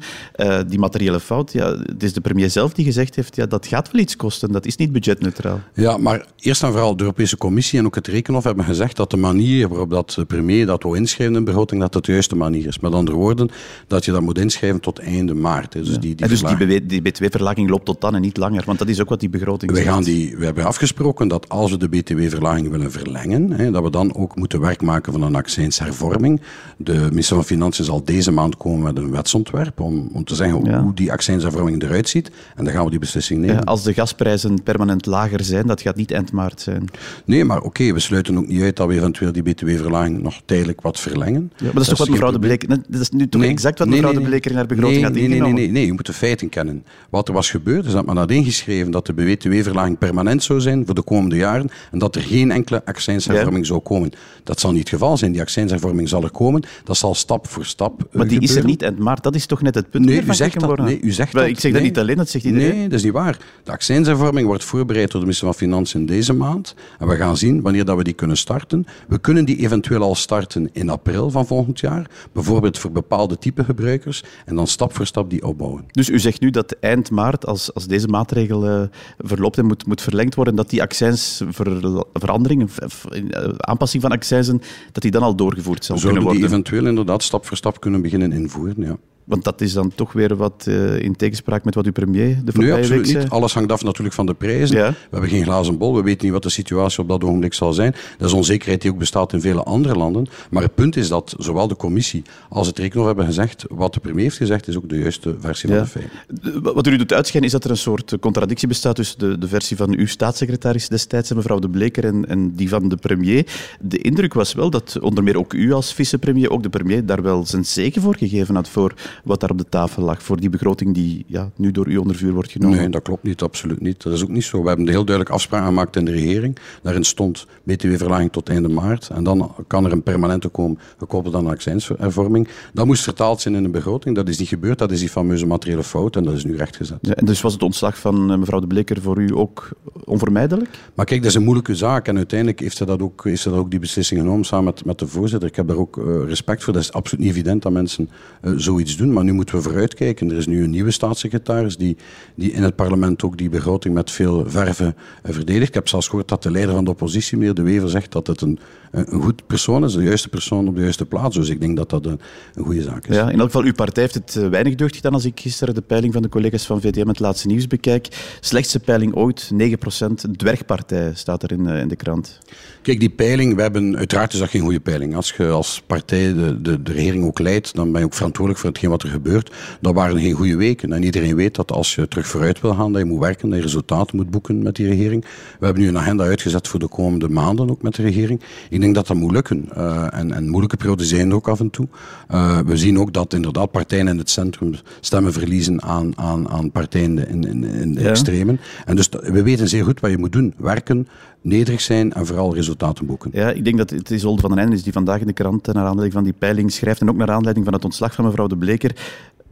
die 0.68 0.80
materiële 0.80 1.20
fout, 1.20 1.52
ja, 1.52 1.78
het 1.78 2.04
is 2.04 2.14
de 2.14 2.22
premier 2.22 2.50
zelf 2.50 2.74
die 2.74 2.86
gezegd 2.86 3.16
heeft, 3.16 3.36
ja, 3.36 3.46
dat 3.46 3.68
gaat 3.68 3.92
wel 3.92 4.02
iets 4.02 4.16
kosten, 4.16 4.52
dat 4.52 4.66
is 4.66 4.76
niet 4.76 4.92
budgetneutraal. 4.92 5.60
Ja, 5.74 5.98
maar 5.98 6.26
eerst 6.40 6.64
en 6.64 6.72
vooral 6.72 6.96
de 6.96 7.04
Europese 7.04 7.38
Commissie 7.38 7.80
en 7.80 7.86
ook 7.86 7.96
het 7.96 8.08
Rekenhof 8.08 8.44
hebben 8.44 8.66
gezegd 8.66 8.96
dat 8.96 9.12
de 9.12 9.17
manier 9.20 9.68
waarop 9.68 9.90
dat 9.90 10.12
de 10.12 10.26
premier 10.26 10.66
dat 10.66 10.84
wil 10.84 10.94
inschrijven 10.94 11.36
in 11.36 11.44
de 11.44 11.52
begroting, 11.52 11.82
dat 11.82 11.94
dat 11.94 12.06
de 12.06 12.12
juiste 12.12 12.36
manier 12.36 12.68
is. 12.68 12.80
Met 12.80 12.94
andere 12.94 13.18
woorden, 13.18 13.50
dat 13.88 14.06
je 14.06 14.12
dat 14.12 14.22
moet 14.22 14.38
inschrijven 14.38 14.80
tot 14.80 15.00
einde 15.00 15.34
maart. 15.34 15.72
Dus, 15.72 15.90
ja. 15.90 15.98
die, 15.98 16.16
die, 16.16 16.28
dus 16.28 16.42
die, 16.42 16.86
die 16.86 17.02
btw-verlaging 17.02 17.70
loopt 17.70 17.86
tot 17.86 18.02
dan 18.02 18.16
en 18.16 18.22
niet 18.22 18.38
langer, 18.38 18.64
want 18.66 18.80
dat 18.80 18.88
is 18.88 19.02
ook 19.02 19.10
wat 19.10 19.20
die 19.20 19.30
begroting 19.30 19.72
we 19.72 19.82
gaan 19.82 20.04
die, 20.04 20.38
We 20.38 20.46
hebben 20.46 20.66
afgesproken 20.66 21.28
dat 21.28 21.50
als 21.50 21.72
we 21.72 21.78
de 21.78 21.90
btw-verlaging 21.90 22.70
willen 22.70 22.92
verlengen, 22.92 23.52
hè, 23.52 23.72
dat 23.72 23.84
we 23.84 23.90
dan 23.90 24.16
ook 24.16 24.36
moeten 24.36 24.60
werk 24.60 24.82
maken 24.82 25.12
van 25.12 25.22
een 25.22 25.36
accijnshervorming. 25.36 26.42
De 26.78 27.08
minister 27.10 27.36
van 27.36 27.46
Financiën 27.46 27.86
zal 27.86 28.04
deze 28.04 28.32
maand 28.32 28.58
komen 28.58 28.84
met 28.84 28.98
een 28.98 29.12
wetsontwerp 29.12 29.80
om, 29.80 30.10
om 30.14 30.24
te 30.24 30.36
zeggen 30.36 30.66
ja. 30.66 30.82
hoe 30.82 30.94
die 30.94 31.12
accijnshervorming 31.12 31.84
eruit 31.84 32.10
ziet. 32.10 32.32
En 32.56 32.64
dan 32.64 32.74
gaan 32.74 32.84
we 32.84 32.90
die 32.90 33.00
beslissing 33.00 33.40
nemen. 33.40 33.56
Ja, 33.56 33.62
als 33.62 33.84
de 33.84 33.94
gasprijzen 33.94 34.64
permanent 34.64 35.06
lager 35.06 35.44
zijn, 35.44 35.68
dat 35.68 35.82
gaat 35.82 35.96
niet 35.96 36.12
eind 36.12 36.32
maart 36.32 36.62
zijn. 36.62 36.88
Nee, 37.26 37.44
maar 37.44 37.58
oké, 37.58 37.68
okay, 37.68 37.94
we 37.94 38.00
sluiten 38.00 38.38
ook 38.38 38.48
niet 38.48 38.62
uit 38.62 38.76
dat 38.76 38.88
we 38.88 38.94
eventueel 38.98 39.32
die 39.32 39.44
btw-verlaging 39.44 40.22
nog 40.22 40.42
tijdelijk 40.46 40.82
wat 40.82 41.00
verlengen. 41.00 41.52
Ja, 41.58 41.66
maar 41.66 41.74
dat 41.74 41.82
is 41.82 41.90
toch 41.90 41.98
wat 41.98 42.10
mevrouw 42.10 42.32
de 42.32 42.40
Bleker... 42.40 42.68
Dat 42.68 43.02
is 43.02 43.10
nu 43.10 43.30
toch 43.30 43.42
nee, 43.42 43.50
exact 43.50 43.80
wat 43.80 43.88
mevrouw 43.88 44.12
nee, 44.12 44.20
nee, 44.20 44.24
de 44.24 44.30
Bleker 44.30 44.52
in 44.52 44.58
haar 44.58 44.66
begroting 44.66 45.04
had 45.04 45.14
nee, 45.14 45.28
nee, 45.28 45.42
nee, 45.42 45.54
nee, 45.54 45.72
nee, 45.72 45.86
je 45.86 45.94
moet 45.94 46.06
de 46.06 46.14
feiten 46.14 46.50
kennen. 46.50 46.84
Wat 47.10 47.28
er 47.28 47.34
was 47.34 47.50
gebeurd, 47.50 47.86
is 47.86 47.92
dat 47.92 48.06
men 48.06 48.18
had 48.18 48.32
ingeschreven 48.32 48.92
dat 48.92 49.06
de 49.06 49.14
btw-verlaging 49.14 49.98
permanent 49.98 50.44
zou 50.44 50.62
zijn 50.62 50.86
voor 50.86 50.96
de 50.96 51.04
komende 51.04 51.36
jaren 51.36 51.70
en 51.92 52.00
dat 52.00 52.16
er 52.16 52.22
geen 52.22 52.52
enkele 52.52 52.86
accijnshervorming 52.86 53.66
ja. 53.66 53.72
zou 53.72 53.80
komen. 53.80 54.12
Dat 54.44 54.60
zal 54.60 54.72
niet 54.72 54.80
het 54.80 54.90
geval 54.90 55.18
zijn. 55.18 55.32
Die 55.32 55.42
accijnshervorming 55.42 56.10
zal 56.10 56.24
er 56.24 56.32
komen. 56.32 56.64
Dat 56.84 56.98
zal 56.98 57.16
stap 57.16 57.48
voor 57.48 57.66
stap 57.66 57.92
uh, 58.00 58.06
Maar 58.12 58.28
die 58.28 58.34
gebeuren. 58.34 58.50
is 58.50 58.56
er 58.56 58.66
niet 58.66 58.82
eind 58.82 59.00
maart. 59.00 59.24
Dat 59.24 59.36
is 59.36 59.46
toch 59.46 59.62
net 59.62 59.76
het 59.76 59.90
punt 59.90 60.06
nee, 60.06 60.24
u 60.24 60.34
zegt 60.34 60.60
dat, 60.60 60.78
nee, 60.78 61.00
u 61.02 61.12
zegt 61.12 61.34
maar 61.34 61.42
dat. 61.42 61.52
Ik 61.52 61.60
zeg 61.60 61.72
dat 61.72 61.82
niet 61.82 61.98
alleen, 61.98 62.18
dat 62.18 62.30
zegt 62.30 62.46
iedereen. 62.46 62.70
Nee, 62.70 62.84
dat 62.84 62.98
is 62.98 63.04
niet 63.04 63.14
waar. 63.14 63.38
De 63.64 63.72
accijnshervorming 63.72 64.48
wordt 64.48 64.64
voorbereid 64.64 65.12
door 65.12 65.20
de 65.20 65.26
minister 65.26 65.48
van 65.48 65.56
Financiën 65.56 66.06
deze 66.06 66.34
maand. 66.34 66.76
En 67.00 67.08
we 67.08 67.16
gaan 67.16 67.38
zien 67.38 67.62
wanneer 67.62 67.86
dat 67.86 67.98
we 67.98 68.04
die 68.04 68.14
kunnen 68.14 68.38
starten. 68.38 68.87
We 69.08 69.20
kunnen 69.20 69.46
die 69.46 69.58
eventueel 69.58 70.02
al 70.02 70.16
starten 70.16 70.70
in 70.72 70.90
april 70.90 71.30
van 71.30 71.48
volgend 71.48 71.80
jaar. 71.80 72.10
Bijvoorbeeld 72.32 72.78
voor 72.78 72.92
bepaalde 72.92 73.38
type 73.38 73.64
gebruikers. 73.64 74.24
En 74.46 74.56
dan 74.56 74.68
stap 74.68 74.96
voor 74.96 75.06
stap 75.06 75.30
die 75.30 75.46
opbouwen. 75.46 75.86
Dus 75.92 76.10
u 76.10 76.20
zegt 76.20 76.42
nu 76.42 76.50
dat 76.50 76.76
eind 76.80 77.12
maart, 77.12 77.46
als, 77.46 77.74
als 77.74 77.88
deze 77.88 78.08
maatregel 78.08 78.68
uh, 78.68 78.82
verloopt 79.18 79.58
en 79.58 79.66
moet, 79.66 79.86
moet 79.86 80.02
verlengd 80.02 80.36
worden, 80.36 80.56
dat 80.56 80.70
die 80.70 80.82
accijnsverandering, 80.82 82.70
uh, 82.70 83.50
aanpassing 83.58 84.02
van 84.02 84.12
accijnsen, 84.12 84.62
dat 84.92 85.02
die 85.02 85.12
dan 85.12 85.22
al 85.22 85.36
doorgevoerd 85.36 85.86
zal 85.86 85.98
Zouden 85.98 86.22
kunnen 86.22 86.24
worden? 86.24 86.42
die 86.42 86.50
eventueel 86.50 86.86
inderdaad 86.90 87.24
stap 87.24 87.46
voor 87.46 87.58
stap 87.58 87.80
kunnen 87.80 88.02
beginnen 88.02 88.32
invoeren, 88.32 88.76
ja. 88.78 88.98
Want 89.28 89.44
dat 89.44 89.62
is 89.62 89.74
dan 89.74 89.92
toch 89.96 90.14
weer 90.14 90.36
wat 90.36 90.66
uh, 90.68 91.00
in 91.00 91.16
tegenspraak 91.16 91.64
met 91.64 91.76
wat 91.76 91.86
uw 91.86 91.92
premier 91.92 92.38
de 92.46 92.52
nee, 92.56 92.74
absoluut 92.74 93.08
week 93.08 93.18
niet. 93.18 93.30
Alles 93.30 93.54
hangt 93.54 93.72
af 93.72 93.84
natuurlijk 93.84 94.16
van 94.16 94.26
de 94.26 94.34
prijzen. 94.34 94.78
Ja. 94.78 94.90
We 94.90 94.96
hebben 95.12 95.30
geen 95.30 95.44
glazen 95.44 95.78
bol. 95.78 95.96
We 95.96 96.02
weten 96.02 96.24
niet 96.24 96.34
wat 96.34 96.44
de 96.44 96.50
situatie 96.50 97.00
op 97.00 97.08
dat 97.08 97.24
ogenblik 97.24 97.54
zal 97.54 97.74
zijn. 97.74 97.96
Dat 98.18 98.28
is 98.28 98.34
onzekerheid 98.34 98.82
die 98.82 98.92
ook 98.92 98.98
bestaat 98.98 99.34
in 99.34 99.42
vele 99.42 99.64
andere 99.64 99.96
landen. 99.96 100.28
Maar 100.50 100.64
het 100.64 100.76
punt 100.76 100.96
is 100.96 101.08
dat 101.08 101.36
zowel 101.38 101.68
de 101.68 101.76
commissie 101.76 102.22
als 102.50 102.68
het 102.68 102.78
Rekenhof 102.78 103.08
hebben 103.08 103.26
gezegd, 103.26 103.66
wat 103.70 103.94
de 103.94 104.00
premier 104.00 104.24
heeft 104.24 104.38
gezegd, 104.38 104.68
is 104.68 104.78
ook 104.78 104.90
de 104.90 104.98
juiste 105.00 105.36
versie 105.40 105.70
Ja. 105.70 105.86
van 105.86 106.02
de 106.02 106.08
feiten. 106.42 106.74
Wat 106.74 106.88
u 106.88 106.98
doet 106.98 107.14
uitschijnen 107.14 107.48
is 107.50 107.54
dat 107.56 107.64
er 107.64 107.70
een 107.70 107.78
soort 107.78 108.18
contradictie 108.20 108.68
bestaat 108.68 108.96
tussen 108.96 109.20
de, 109.20 109.38
de 109.38 109.48
versie 109.48 109.78
van 109.78 109.96
uw 109.98 110.08
staatssecretaris 110.08 110.88
destijds, 110.88 111.34
mevrouw 111.34 111.60
De 111.60 111.70
Bleker, 111.70 112.06
en, 112.06 112.28
en 112.28 112.56
die 112.56 112.70
van 112.70 112.90
de 112.90 112.96
premier. 112.96 113.46
De 113.80 113.98
indruk 113.98 114.34
was 114.34 114.54
wel 114.54 114.70
dat 114.70 114.98
onder 115.02 115.24
meer 115.24 115.38
ook 115.38 115.54
u 115.54 115.72
als 115.74 115.94
vicepremier, 115.94 116.50
ook 116.50 116.64
de 116.64 116.70
premier, 116.70 117.06
daar 117.06 117.22
wel 117.22 117.46
zijn 117.46 117.66
zegen 117.66 118.02
voor 118.02 118.16
gegeven 118.16 118.56
had 118.56 118.70
voor 118.70 118.94
wat 119.24 119.40
daar 119.40 119.50
op 119.50 119.58
de 119.58 119.70
tafel 119.70 120.04
lag, 120.04 120.24
voor 120.24 120.40
die 120.40 120.50
begroting 120.50 120.94
die 120.94 121.26
ja, 121.28 121.50
nu 121.56 121.72
door 121.72 121.88
u 121.88 121.98
onder 121.98 122.16
vuur 122.16 122.34
wordt 122.34 122.52
genomen. 122.52 122.78
Nee, 122.78 122.90
dat 122.90 123.02
klopt 123.02 123.24
niet, 123.24 123.42
absoluut 123.42 123.82
niet. 123.82 124.04
Dat 124.04 124.14
is 124.14 124.24
ook 124.24 124.30
niet 124.30 124.44
zo. 124.44 124.62
We 124.62 124.68
hebben 124.68 124.86
een 124.86 124.92
heel 124.92 125.06
duidelijk 125.06 125.36
afspraak 125.36 125.66
gemaakt 125.66 125.96
in 125.96 126.06
de 126.06 126.12
regering. 126.12 126.58
Daarin 126.82 127.04
stond 127.04 127.48
btw-verlaging 127.64 128.32
tot 128.32 128.50
einde 128.50 128.68
maart. 128.68 129.10
En 129.10 129.24
dan 129.24 129.56
kan 129.68 129.86
er 129.86 129.92
een 129.92 130.04
permanente 130.04 130.48
komen, 130.48 130.80
gekoppeld 130.98 131.36
aan 131.36 131.48
accijnshervorming. 131.48 132.48
Dat 132.74 132.86
moest 132.86 133.04
vertaald 133.04 133.42
zijn 133.42 133.56
in 133.56 133.64
een 133.64 133.72
begroting. 133.72 134.16
Dat 134.16 134.30
is 134.30 134.38
niet 134.38 134.48
gebeurd. 134.48 134.78
Dat 134.78 134.92
is 134.92 135.00
die 135.00 135.10
fameuze 135.10 135.46
materiële 135.46 135.84
fout. 135.84 136.16
En 136.16 136.24
dat 136.24 136.34
is 136.34 136.46
nu 136.46 136.56
rechtgezet. 136.56 136.98
Ja, 137.02 137.14
en 137.14 137.26
dus 137.26 137.42
was 137.42 137.54
het 137.54 137.64
ontslag 137.64 137.98
van 137.98 138.32
eh, 138.32 138.38
mevrouw 138.38 138.60
De 138.60 138.68
Bleker 138.68 139.02
voor 139.02 139.22
u 139.22 139.36
ook 139.36 139.70
onvermijdelijk? 140.04 140.70
Maar 140.94 141.06
kijk, 141.06 141.22
dat 141.22 141.30
is 141.30 141.36
een 141.36 141.44
moeilijke 141.44 141.76
zaak. 141.76 142.08
En 142.08 142.18
uiteindelijk 142.18 142.60
heeft 142.60 142.78
ze 142.78 142.86
dat 142.86 143.02
ook, 143.02 143.24
heeft 143.24 143.42
ze 143.42 143.50
dat 143.50 143.60
ook 143.60 143.72
die 143.72 143.80
beslissing 143.80 144.20
genomen 144.20 144.46
samen 144.46 144.66
met, 144.66 144.86
met 144.86 145.00
de 145.00 145.08
voorzitter. 145.08 145.50
Ik 145.50 145.56
heb 145.56 145.68
daar 145.68 145.78
ook 145.78 145.98
uh, 145.98 146.28
respect 146.28 146.64
voor. 146.64 146.74
Dat 146.74 146.82
is 146.82 146.92
absoluut 146.92 147.26
niet 147.26 147.34
evident 147.34 147.62
dat 147.62 147.72
mensen 147.72 148.10
uh, 148.42 148.54
zoiets 148.56 148.98
doen. 148.98 149.07
Maar 149.14 149.24
nu 149.24 149.34
moeten 149.34 149.56
we 149.56 149.62
vooruitkijken. 149.62 150.32
Er 150.32 150.38
is 150.38 150.48
nu 150.48 150.64
een 150.64 150.70
nieuwe 150.70 150.92
staatssecretaris 150.92 151.78
die, 151.78 151.98
die 152.36 152.52
in 152.52 152.64
het 152.64 152.76
parlement 152.76 153.24
ook 153.24 153.38
die 153.38 153.50
begroting 153.50 153.94
met 153.94 154.12
veel 154.12 154.44
verve 154.48 154.84
uh, 154.84 155.34
verdedigt. 155.34 155.68
Ik 155.68 155.74
heb 155.74 155.88
zelfs 155.88 156.08
gehoord 156.08 156.28
dat 156.28 156.44
de 156.44 156.52
leider 156.52 156.74
van 156.74 156.84
de 156.84 156.90
oppositie, 156.90 157.38
meneer 157.38 157.54
De 157.54 157.62
Wever, 157.62 157.90
zegt 157.90 158.12
dat 158.12 158.28
het 158.28 158.42
een, 158.42 158.60
een 158.92 159.22
goed 159.22 159.48
persoon 159.48 159.84
is, 159.84 159.94
de 159.94 160.04
juiste 160.04 160.30
persoon 160.30 160.68
op 160.68 160.76
de 160.76 160.82
juiste 160.82 161.06
plaats. 161.06 161.36
Dus 161.36 161.50
ik 161.50 161.62
denk 161.62 161.78
dat 161.78 161.90
dat 161.90 162.06
een, 162.06 162.20
een 162.54 162.64
goede 162.64 162.82
zaak 162.82 163.08
is. 163.08 163.16
Ja, 163.16 163.30
in 163.30 163.40
elk 163.40 163.46
geval, 163.46 163.64
uw 163.64 163.74
partij 163.74 164.04
heeft 164.04 164.16
het 164.16 164.36
uh, 164.36 164.50
weinig 164.50 164.76
deugd 164.76 164.96
gedaan 164.96 165.14
als 165.14 165.26
ik 165.26 165.40
gisteren 165.40 165.74
de 165.74 165.82
peiling 165.82 166.14
van 166.14 166.22
de 166.22 166.30
collega's 166.30 166.66
van 166.66 166.82
VDM 166.82 167.08
het 167.08 167.20
laatste 167.20 167.48
nieuws 167.48 167.68
bekijk. 167.68 168.08
Slechtste 168.40 168.80
peiling 168.80 169.16
ooit, 169.16 169.52
9%. 169.54 170.32
Dwergpartij 170.36 171.12
staat 171.14 171.44
er 171.44 171.52
in, 171.52 171.68
uh, 171.68 171.80
in 171.80 171.88
de 171.88 171.96
krant. 171.96 172.38
Kijk, 172.82 173.00
die 173.00 173.10
peiling, 173.10 173.56
we 173.56 173.62
hebben, 173.62 173.98
uiteraard 173.98 174.34
is 174.34 174.40
dat 174.40 174.50
geen 174.50 174.62
goede 174.62 174.80
peiling. 174.80 175.16
Als 175.16 175.34
je 175.38 175.48
als 175.48 175.84
partij 175.88 176.34
de, 176.34 176.62
de, 176.62 176.84
de 176.84 176.92
regering 176.92 177.26
ook 177.26 177.40
leidt, 177.40 177.76
dan 177.76 177.92
ben 177.92 178.00
je 178.00 178.06
ook 178.06 178.14
verantwoordelijk 178.14 178.64
voor 178.64 178.70
hetgeen 178.70 178.90
wat 178.90 179.04
er 179.04 179.10
gebeurt. 179.10 179.52
Dat 179.82 179.94
waren 179.94 180.20
geen 180.20 180.34
goede 180.34 180.56
weken. 180.56 180.94
En 180.94 181.04
iedereen 181.04 181.36
weet 181.36 181.56
dat 181.56 181.72
als 181.72 181.96
je 181.96 182.08
terug 182.08 182.28
vooruit 182.28 182.62
wil 182.62 182.74
gaan, 182.74 182.92
dat 182.92 183.02
je 183.02 183.08
moet 183.08 183.20
werken, 183.20 183.50
dat 183.50 183.58
je 183.58 183.64
resultaten 183.64 184.16
moet 184.16 184.30
boeken 184.30 184.62
met 184.62 184.76
die 184.76 184.88
regering. 184.88 185.26
We 185.60 185.66
hebben 185.66 185.84
nu 185.84 185.90
een 185.90 185.98
agenda 185.98 186.24
uitgezet 186.24 186.68
voor 186.68 186.80
de 186.80 186.88
komende 186.88 187.30
maanden 187.30 187.70
ook 187.70 187.82
met 187.82 187.96
de 187.96 188.02
regering. 188.02 188.42
Ik 188.78 188.84
denk 188.84 188.96
dat 188.96 189.08
dat 189.08 189.18
moet 189.18 189.32
lukken. 189.32 189.70
Uh, 189.78 190.08
en, 190.14 190.32
en 190.32 190.48
moeilijke 190.48 190.78
perioden 190.78 191.06
zijn 191.06 191.30
er 191.30 191.36
ook 191.36 191.48
af 191.48 191.60
en 191.60 191.70
toe. 191.70 191.88
Uh, 192.32 192.60
we 192.60 192.78
zien 192.78 193.00
ook 193.00 193.14
dat 193.14 193.34
inderdaad 193.34 193.72
partijen 193.72 194.08
in 194.08 194.18
het 194.18 194.30
centrum 194.30 194.76
stemmen 195.00 195.34
verliezen 195.34 195.82
aan, 195.82 196.18
aan, 196.18 196.50
aan 196.50 196.72
partijen 196.72 197.28
in, 197.28 197.44
in, 197.44 197.64
in 197.64 197.94
de 197.94 198.02
ja. 198.02 198.10
extremen. 198.10 198.60
En 198.86 198.96
dus 198.96 199.10
we 199.10 199.44
weten 199.44 199.68
zeer 199.68 199.84
goed 199.84 200.00
wat 200.00 200.12
je 200.12 200.18
moet 200.18 200.32
doen. 200.32 200.54
Werken, 200.58 201.08
nederig 201.42 201.82
zijn 201.82 202.14
en 202.14 202.26
vooral 202.26 202.56
resultaten 202.56 203.06
boeken. 203.06 203.30
Ja, 203.34 203.50
ik 203.50 203.64
denk 203.64 203.78
dat 203.78 203.90
het 203.90 204.10
Isolde 204.10 204.42
van 204.42 204.50
den 204.50 204.60
Einde 204.60 204.76
is 204.76 204.84
die 204.84 204.94
vandaag 204.94 205.20
in 205.20 205.28
de 205.28 205.34
krant 205.34 205.66
naar 205.66 205.86
aanleiding 205.86 206.14
van 206.14 206.24
die 206.24 206.34
peiling 206.34 206.72
schrijft 206.72 207.02
en 207.02 207.10
ook 207.10 207.18
naar 207.18 207.32
aanleiding 207.32 207.66
van 207.66 207.74
het 207.74 207.86
ontslag 207.86 208.14
van 208.14 208.26
mevrouw 208.26 208.48
De 208.48 208.58
Bleker. 208.58 208.96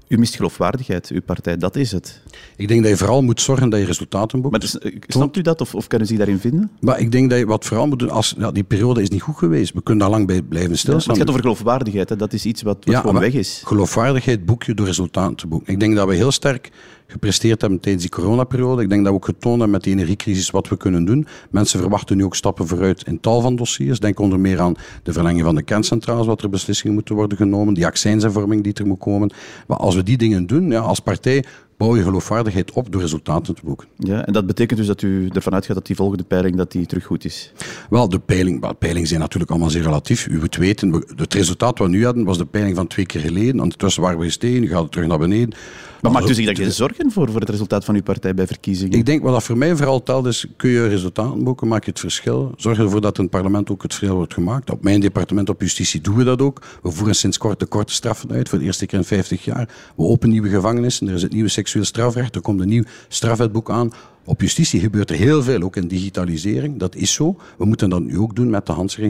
U 0.07 0.17
mist 0.17 0.35
geloofwaardigheid, 0.35 1.09
uw 1.09 1.21
partij, 1.21 1.57
dat 1.57 1.75
is 1.75 1.91
het. 1.91 2.21
Ik 2.55 2.67
denk 2.67 2.81
dat 2.81 2.91
je 2.91 2.97
vooral 2.97 3.21
moet 3.21 3.41
zorgen 3.41 3.69
dat 3.69 3.79
je 3.79 3.85
resultaten 3.85 4.41
boekt. 4.41 4.51
Maar 4.51 4.59
dus, 4.59 4.93
snapt 5.07 5.37
u 5.37 5.41
dat 5.41 5.61
of, 5.61 5.75
of 5.75 5.87
u 5.93 6.05
zich 6.05 6.17
daarin 6.17 6.39
vinden? 6.39 6.71
Maar 6.79 6.99
ik 6.99 7.11
denk 7.11 7.29
dat 7.29 7.39
je 7.39 7.45
wat 7.45 7.65
vooral 7.65 7.87
moet 7.87 7.99
doen, 7.99 8.09
als, 8.09 8.35
die 8.53 8.63
periode 8.63 9.01
is 9.01 9.09
niet 9.09 9.21
goed 9.21 9.37
geweest. 9.37 9.73
We 9.73 9.83
kunnen 9.83 10.03
daar 10.03 10.17
lang 10.17 10.27
bij 10.27 10.41
blijven 10.41 10.77
stilstaan. 10.77 11.15
Ja, 11.15 11.19
het 11.19 11.29
gaat 11.29 11.29
over 11.29 11.41
geloofwaardigheid, 11.41 12.09
hè. 12.09 12.15
dat 12.15 12.33
is 12.33 12.45
iets 12.45 12.61
wat, 12.61 12.77
wat 12.85 12.93
ja, 12.93 12.99
gewoon 12.99 13.19
weg 13.19 13.33
is. 13.33 13.61
Geloofwaardigheid 13.65 14.45
boek 14.45 14.63
je 14.63 14.73
door 14.73 14.85
resultaten 14.85 15.35
te 15.35 15.47
boeken. 15.47 15.73
Ik 15.73 15.79
denk 15.79 15.95
dat 15.95 16.07
we 16.07 16.15
heel 16.15 16.31
sterk 16.31 16.71
gepresteerd 17.07 17.61
hebben 17.61 17.79
tijdens 17.79 18.03
die 18.03 18.13
coronaperiode. 18.13 18.81
Ik 18.81 18.89
denk 18.89 19.03
dat 19.03 19.11
we 19.11 19.17
ook 19.17 19.25
getoond 19.25 19.55
hebben 19.55 19.69
met 19.69 19.83
die 19.83 19.93
energiecrisis 19.93 20.49
wat 20.49 20.67
we 20.67 20.77
kunnen 20.77 21.05
doen. 21.05 21.27
Mensen 21.49 21.79
verwachten 21.79 22.17
nu 22.17 22.23
ook 22.23 22.35
stappen 22.35 22.67
vooruit 22.67 23.03
in 23.03 23.19
tal 23.19 23.41
van 23.41 23.55
dossiers. 23.55 23.99
Denk 23.99 24.19
onder 24.19 24.39
meer 24.39 24.59
aan 24.59 24.75
de 25.03 25.13
verlenging 25.13 25.43
van 25.43 25.55
de 25.55 25.63
kerncentrales, 25.63 26.25
wat 26.25 26.41
er 26.41 26.49
beslissingen 26.49 26.93
moeten 26.93 27.15
worden 27.15 27.37
genomen, 27.37 27.73
die 27.73 27.85
accijnshervorming 27.85 28.63
die 28.63 28.73
er 28.73 28.87
moet 28.87 28.99
komen. 28.99 29.33
Maar 29.67 29.77
als 29.77 29.95
we 29.95 30.03
die 30.03 30.17
dingen 30.17 30.45
doen, 30.45 30.71
ja, 30.71 30.79
als 30.79 30.99
partij 30.99 31.43
bouw 31.77 31.95
je 31.95 32.03
geloofwaardigheid 32.03 32.71
op 32.71 32.91
door 32.91 33.01
resultaten 33.01 33.55
te 33.55 33.61
boeken. 33.63 33.87
Ja, 33.97 34.25
en 34.25 34.33
dat 34.33 34.45
betekent 34.45 34.79
dus 34.79 34.87
dat 34.87 35.01
u 35.01 35.27
ervan 35.33 35.53
uitgaat 35.53 35.75
dat 35.75 35.85
die 35.85 35.95
volgende 35.95 36.23
peiling 36.23 36.55
dat 36.55 36.71
die 36.71 36.85
terug 36.85 37.05
goed 37.05 37.25
is? 37.25 37.51
Wel, 37.89 38.09
de 38.09 38.19
peiling, 38.19 38.77
peilingen 38.77 39.07
zijn 39.07 39.19
natuurlijk 39.19 39.51
allemaal 39.51 39.69
zeer 39.69 39.81
relatief. 39.83 40.27
U 40.27 40.39
moet 40.39 40.55
weten, 40.55 40.91
we- 40.91 41.07
het 41.15 41.33
resultaat 41.33 41.77
wat 41.77 41.87
we 41.87 41.93
nu 41.93 42.05
hadden 42.05 42.23
was 42.23 42.37
de 42.37 42.45
peiling 42.45 42.75
van 42.75 42.87
twee 42.87 43.05
keer 43.05 43.21
geleden. 43.21 43.59
Ondertussen 43.59 44.01
waren 44.01 44.19
we 44.19 44.25
gestegen, 44.25 44.67
gaat 44.67 44.81
het 44.83 44.91
terug 44.91 45.07
naar 45.07 45.17
beneden. 45.19 45.53
Maar 46.01 46.13
maakt 46.13 46.29
u 46.29 46.33
zich 46.33 46.45
daar 46.45 46.55
geen 46.55 46.71
zorgen 46.71 47.11
voor, 47.11 47.31
voor 47.31 47.39
het 47.39 47.49
resultaat 47.49 47.85
van 47.85 47.95
uw 47.95 48.01
partij 48.03 48.33
bij 48.33 48.47
verkiezingen? 48.47 48.97
Ik 48.97 49.05
denk 49.05 49.23
wat 49.23 49.31
dat 49.33 49.43
voor 49.43 49.57
mij 49.57 49.75
vooral 49.75 50.03
telt 50.03 50.25
is, 50.25 50.45
kun 50.57 50.69
je 50.69 50.87
resultaten 50.87 51.43
boeken, 51.43 51.67
maak 51.67 51.83
je 51.83 51.89
het 51.89 51.99
verschil. 51.99 52.53
Zorg 52.57 52.77
ervoor 52.79 53.01
dat 53.01 53.17
in 53.17 53.23
het 53.23 53.31
parlement 53.31 53.69
ook 53.69 53.81
het 53.83 53.93
verschil 53.93 54.15
wordt 54.15 54.33
gemaakt. 54.33 54.69
Op 54.69 54.83
mijn 54.83 54.99
departement 54.99 55.49
op 55.49 55.61
justitie 55.61 56.01
doen 56.01 56.15
we 56.15 56.23
dat 56.23 56.41
ook. 56.41 56.61
We 56.83 56.91
voeren 56.91 57.15
sinds 57.15 57.37
kort 57.37 57.59
de 57.59 57.65
korte 57.65 57.93
straffen 57.93 58.31
uit, 58.31 58.49
voor 58.49 58.59
de 58.59 58.65
eerste 58.65 58.85
keer 58.85 58.97
in 58.99 59.05
50 59.05 59.43
jaar. 59.45 59.69
We 59.95 60.03
openen 60.03 60.31
nieuwe 60.33 60.49
gevangenissen, 60.49 61.07
er 61.07 61.13
is 61.15 61.21
het 61.21 61.33
nieuwe 61.33 61.49
seksueel 61.65 61.85
strafrecht, 61.85 62.35
er 62.35 62.41
komt 62.41 62.61
een 62.61 62.67
nieuw 62.67 62.83
strafwetboek 63.07 63.69
aan. 63.69 63.91
Op 64.25 64.41
justitie 64.41 64.79
gebeurt 64.79 65.09
er 65.09 65.15
heel 65.15 65.43
veel, 65.43 65.61
ook 65.61 65.75
in 65.75 65.87
digitalisering. 65.87 66.79
Dat 66.79 66.95
is 66.95 67.13
zo. 67.13 67.37
We 67.57 67.65
moeten 67.65 67.89
dat 67.89 68.01
nu 68.01 68.19
ook 68.19 68.35
doen 68.35 68.49
met 68.49 68.65
de 68.65 68.71
Hanse 68.71 69.01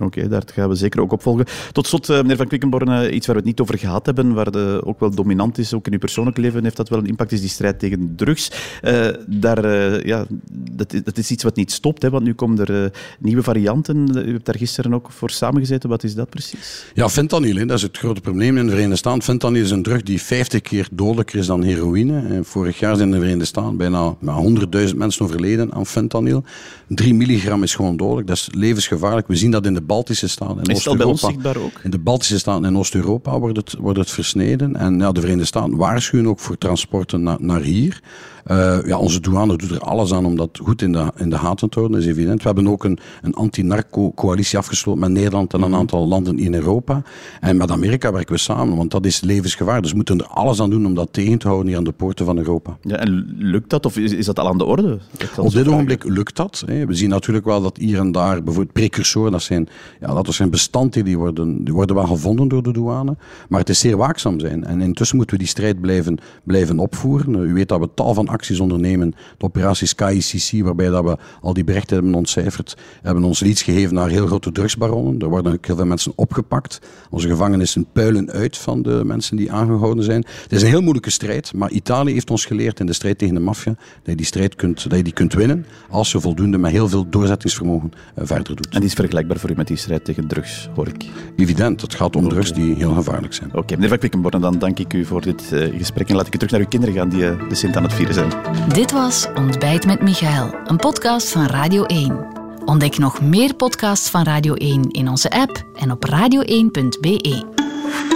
Oké, 0.00 0.28
daar 0.28 0.42
gaan 0.54 0.68
we 0.68 0.74
zeker 0.74 1.00
ook 1.00 1.12
op 1.12 1.22
volgen. 1.22 1.44
Tot 1.72 1.86
slot, 1.86 2.08
eh, 2.08 2.16
meneer 2.16 2.36
Van 2.36 2.46
Quickenborne, 2.48 3.10
iets 3.10 3.26
waar 3.26 3.34
we 3.36 3.40
het 3.40 3.50
niet 3.50 3.60
over 3.60 3.78
gehad 3.78 4.06
hebben, 4.06 4.34
waar 4.34 4.50
de, 4.50 4.80
ook 4.84 5.00
wel 5.00 5.10
dominant 5.10 5.58
is, 5.58 5.74
ook 5.74 5.86
in 5.86 5.92
uw 5.92 5.98
persoonlijk 5.98 6.36
leven 6.36 6.62
heeft 6.62 6.76
dat 6.76 6.88
wel 6.88 6.98
een 6.98 7.06
impact, 7.06 7.32
is 7.32 7.40
die 7.40 7.48
strijd 7.48 7.78
tegen 7.78 8.12
drugs. 8.16 8.50
Eh, 8.82 9.08
daar, 9.26 9.64
eh, 9.64 10.02
ja, 10.04 10.26
dat, 10.72 10.92
is- 10.92 11.02
dat 11.02 11.18
is 11.18 11.30
iets 11.30 11.42
wat 11.42 11.56
niet 11.56 11.72
stopt, 11.72 12.02
hè, 12.02 12.10
want 12.10 12.24
nu 12.24 12.34
komen 12.34 12.58
er 12.66 12.84
eh, 12.84 12.90
nieuwe 13.20 13.42
varianten. 13.42 14.16
U 14.28 14.32
hebt 14.32 14.44
daar 14.46 14.58
gisteren 14.58 14.94
ook 14.94 15.10
voor 15.10 15.30
samengezeten. 15.30 15.88
Wat 15.88 16.04
is 16.04 16.14
dat 16.14 16.28
precies? 16.30 16.84
Ja, 16.94 17.08
fentanyl, 17.08 17.56
hè, 17.56 17.66
dat 17.66 17.76
is 17.76 17.82
het 17.82 17.98
grote 17.98 18.20
probleem 18.20 18.56
in 18.56 18.64
de 18.64 18.70
Verenigde 18.70 18.96
Staten. 18.96 19.22
Fentanyl 19.22 19.62
is 19.62 19.70
een 19.70 19.82
drug 19.82 20.02
die 20.02 20.20
50 20.22 20.60
keer 20.60 20.88
dodelijker 20.92 21.38
is 21.38 21.46
dan 21.46 21.62
heroïne. 21.62 22.40
Vorig 22.42 22.78
jaar 22.78 22.96
zijn 22.96 23.08
in 23.08 23.14
de 23.14 23.20
Verenigde 23.20 23.44
Staten 23.46 23.76
bijna 23.76 24.14
nou, 24.18 24.42
100.000 24.88 24.96
mensen 24.96 25.24
overleden 25.24 25.72
aan 25.72 25.86
fentanyl. 25.86 26.44
3 26.88 27.14
milligram 27.14 27.62
is 27.62 27.74
gewoon 27.74 27.96
dodelijk, 27.96 28.26
dat 28.26 28.36
is 28.36 28.48
levensgevaarlijk. 28.54 29.26
We 29.26 29.36
zien 29.36 29.50
dat 29.50 29.66
in 29.66 29.74
de 29.74 29.81
Baltische 29.82 30.28
Staten 30.28 30.56
en 30.58 30.62
Is 30.64 30.78
het 30.78 30.86
al 30.86 30.96
bij 30.96 31.06
ons 31.06 31.24
Oost-Europa. 31.24 31.42
zichtbaar 31.52 31.64
ook? 31.78 31.84
In 31.84 31.90
de 31.90 31.98
Baltische 31.98 32.38
Staten 32.38 32.64
en 32.64 32.76
Oost-Europa 32.78 33.38
wordt 33.38 33.56
het, 33.56 33.74
wordt 33.78 33.98
het 33.98 34.10
versneden. 34.10 34.76
En 34.76 34.98
ja, 34.98 35.12
de 35.12 35.20
Verenigde 35.20 35.46
Staten 35.46 35.76
waarschuwen 35.76 36.26
ook 36.26 36.38
voor 36.40 36.58
transporten 36.58 37.22
na- 37.22 37.36
naar 37.40 37.60
hier. 37.60 38.00
Eh, 38.44 38.78
ja, 38.86 38.98
onze 38.98 39.20
douane 39.20 39.56
doet 39.56 39.70
er 39.70 39.78
alles 39.80 40.12
aan 40.12 40.26
om 40.26 40.36
dat 40.36 40.58
goed 40.62 40.82
in 40.82 40.92
de, 40.92 41.12
in 41.16 41.30
de 41.30 41.38
gaten 41.38 41.68
te 41.68 41.78
houden, 41.78 41.98
dat 42.00 42.08
is 42.08 42.14
evident. 42.16 42.38
We 42.42 42.46
hebben 42.48 42.68
ook 42.68 42.84
een, 42.84 42.98
een 43.22 43.34
anti-narco-coalitie 43.34 44.58
afgesloten 44.58 45.00
met 45.00 45.10
Nederland 45.10 45.54
en 45.54 45.62
een 45.62 45.74
aantal 45.74 46.06
landen 46.08 46.38
in 46.38 46.54
Europa. 46.54 47.02
En 47.40 47.56
met 47.56 47.70
Amerika 47.70 48.12
werken 48.12 48.34
we 48.34 48.40
samen, 48.40 48.76
want 48.76 48.90
dat 48.90 49.06
is 49.06 49.20
levensgevaar. 49.20 49.80
Dus 49.82 49.90
we 49.90 49.96
moeten 49.96 50.18
er 50.18 50.26
alles 50.26 50.60
aan 50.60 50.70
doen 50.70 50.86
om 50.86 50.94
dat 50.94 51.08
tegen 51.12 51.38
te 51.38 51.46
houden 51.46 51.68
hier 51.68 51.76
aan 51.76 51.84
de 51.84 51.92
poorten 51.92 52.26
van 52.26 52.38
Europa. 52.38 52.76
Ja, 52.82 52.96
en 52.96 53.34
lukt 53.38 53.70
dat 53.70 53.86
of 53.86 53.96
is, 53.96 54.12
is 54.12 54.26
dat 54.26 54.38
al 54.38 54.48
aan 54.48 54.58
de 54.58 54.64
orde? 54.64 54.98
Op 55.36 55.52
dit 55.52 55.68
ogenblik 55.68 56.04
lukt 56.04 56.36
dat. 56.36 56.62
hè. 56.66 56.86
We 56.86 56.94
zien 56.94 57.08
natuurlijk 57.08 57.44
wel 57.44 57.62
dat 57.62 57.76
hier 57.76 57.98
en 57.98 58.12
daar, 58.12 58.42
bijvoorbeeld 58.42 58.72
precursoren, 58.74 59.32
dat 59.32 59.42
zijn, 59.42 59.68
ja, 60.00 60.14
dat 60.14 60.34
zijn 60.34 60.50
bestanddelen 60.50 61.04
die 61.04 61.18
worden, 61.18 61.64
die 61.64 61.74
worden 61.74 61.96
wel 61.96 62.06
gevonden 62.06 62.48
door 62.48 62.62
de 62.62 62.72
douane. 62.72 63.16
Maar 63.48 63.60
het 63.60 63.68
is 63.68 63.78
zeer 63.78 63.96
waakzaam 63.96 64.40
zijn. 64.40 64.64
En 64.64 64.80
intussen 64.80 65.16
moeten 65.16 65.36
we 65.36 65.42
die 65.42 65.50
strijd 65.50 65.80
blijven, 65.80 66.18
blijven 66.44 66.78
opvoeren. 66.78 67.34
U 67.34 67.54
weet 67.54 67.68
dat 67.68 67.80
we 67.80 67.88
tal 67.94 68.14
van 68.14 68.28
acties 68.28 68.60
ondernemen. 68.60 69.14
De 69.38 69.44
operatie 69.44 69.86
SkyCC, 69.86 70.64
waarbij 70.64 70.88
dat 70.88 71.04
we 71.04 71.16
al 71.40 71.54
die 71.54 71.64
berichten 71.64 71.94
hebben 71.96 72.14
ontcijferd, 72.14 72.76
hebben 73.02 73.24
ons 73.24 73.40
leads 73.40 73.62
gegeven 73.62 73.94
naar 73.94 74.08
heel 74.08 74.26
grote 74.26 74.52
drugsbaronnen. 74.52 75.18
Er 75.18 75.28
worden 75.28 75.52
ook 75.52 75.66
heel 75.66 75.76
veel 75.76 75.86
mensen 75.86 76.12
opgepakt. 76.14 76.80
Onze 77.10 77.28
gevangenissen 77.28 77.86
puilen 77.92 78.30
uit 78.30 78.58
van 78.58 78.82
de 78.82 79.02
mensen 79.04 79.36
die 79.36 79.52
aangehouden 79.52 80.04
zijn. 80.04 80.24
Het 80.42 80.52
is 80.52 80.62
een 80.62 80.68
heel 80.68 80.80
moeilijke 80.80 81.10
strijd, 81.10 81.52
maar 81.54 81.70
Italië 81.70 82.12
heeft 82.12 82.30
ons 82.30 82.44
geleerd 82.44 82.80
in 82.80 82.86
de 82.86 82.92
strijd 82.92 83.18
tegen 83.18 83.34
de 83.34 83.40
maffia 83.40 83.74
dat 83.74 84.04
je 84.04 84.14
die 84.14 84.26
strijd 84.26 84.54
kunt, 84.54 84.88
dat 84.88 84.98
je 84.98 85.04
die 85.04 85.12
kunt 85.12 85.32
winnen 85.32 85.66
als 85.90 86.12
je 86.12 86.20
voldoende 86.20 86.58
met 86.58 86.70
heel 86.70 86.88
veel 86.88 87.08
doorzettingsvermogen 87.10 87.92
eh, 88.14 88.26
verder 88.26 88.56
doet. 88.56 88.68
En 88.68 88.80
die 88.80 88.88
is 88.88 88.94
vergelijkbaar 88.94 89.38
voor 89.38 89.50
u 89.50 89.54
met 89.62 89.70
die 89.70 89.80
strijd 89.80 90.04
tegen 90.04 90.26
drugs, 90.26 90.68
hoor 90.74 90.88
ik. 90.88 91.04
Evident, 91.36 91.80
het 91.80 91.94
gaat 91.94 92.16
om 92.16 92.28
drugs 92.28 92.52
die 92.52 92.74
heel 92.74 92.94
gevaarlijk 92.94 93.34
zijn. 93.34 93.50
Oké, 93.54 93.74
meneer 93.74 93.88
Van 93.88 93.98
Quickenborne, 93.98 94.40
dan 94.40 94.58
dank 94.58 94.78
ik 94.78 94.92
u 94.92 95.04
voor 95.04 95.20
dit 95.20 95.52
eh, 95.52 95.78
gesprek 95.78 96.08
en 96.08 96.16
laat 96.16 96.26
ik 96.26 96.34
u 96.34 96.38
terug 96.38 96.52
naar 96.52 96.60
uw 96.60 96.68
kinderen 96.68 96.94
gaan 96.94 97.08
die 97.08 97.26
eh, 97.26 97.48
de 97.48 97.54
Sint 97.54 97.76
aan 97.76 97.82
het 97.82 97.92
vieren 97.92 98.14
zijn. 98.14 98.30
Dit 98.68 98.92
was 98.92 99.28
Ontbijt 99.34 99.86
met 99.86 100.02
Michael, 100.02 100.54
een 100.64 100.76
podcast 100.76 101.32
van 101.32 101.46
Radio 101.46 101.84
1. 101.84 102.26
Ontdek 102.64 102.98
nog 102.98 103.20
meer 103.20 103.54
podcasts 103.54 104.10
van 104.10 104.22
Radio 104.22 104.54
1 104.54 104.90
in 104.90 105.08
onze 105.08 105.30
app 105.30 105.62
en 105.74 105.90
op 105.90 106.06
radio1.be. 106.10 108.11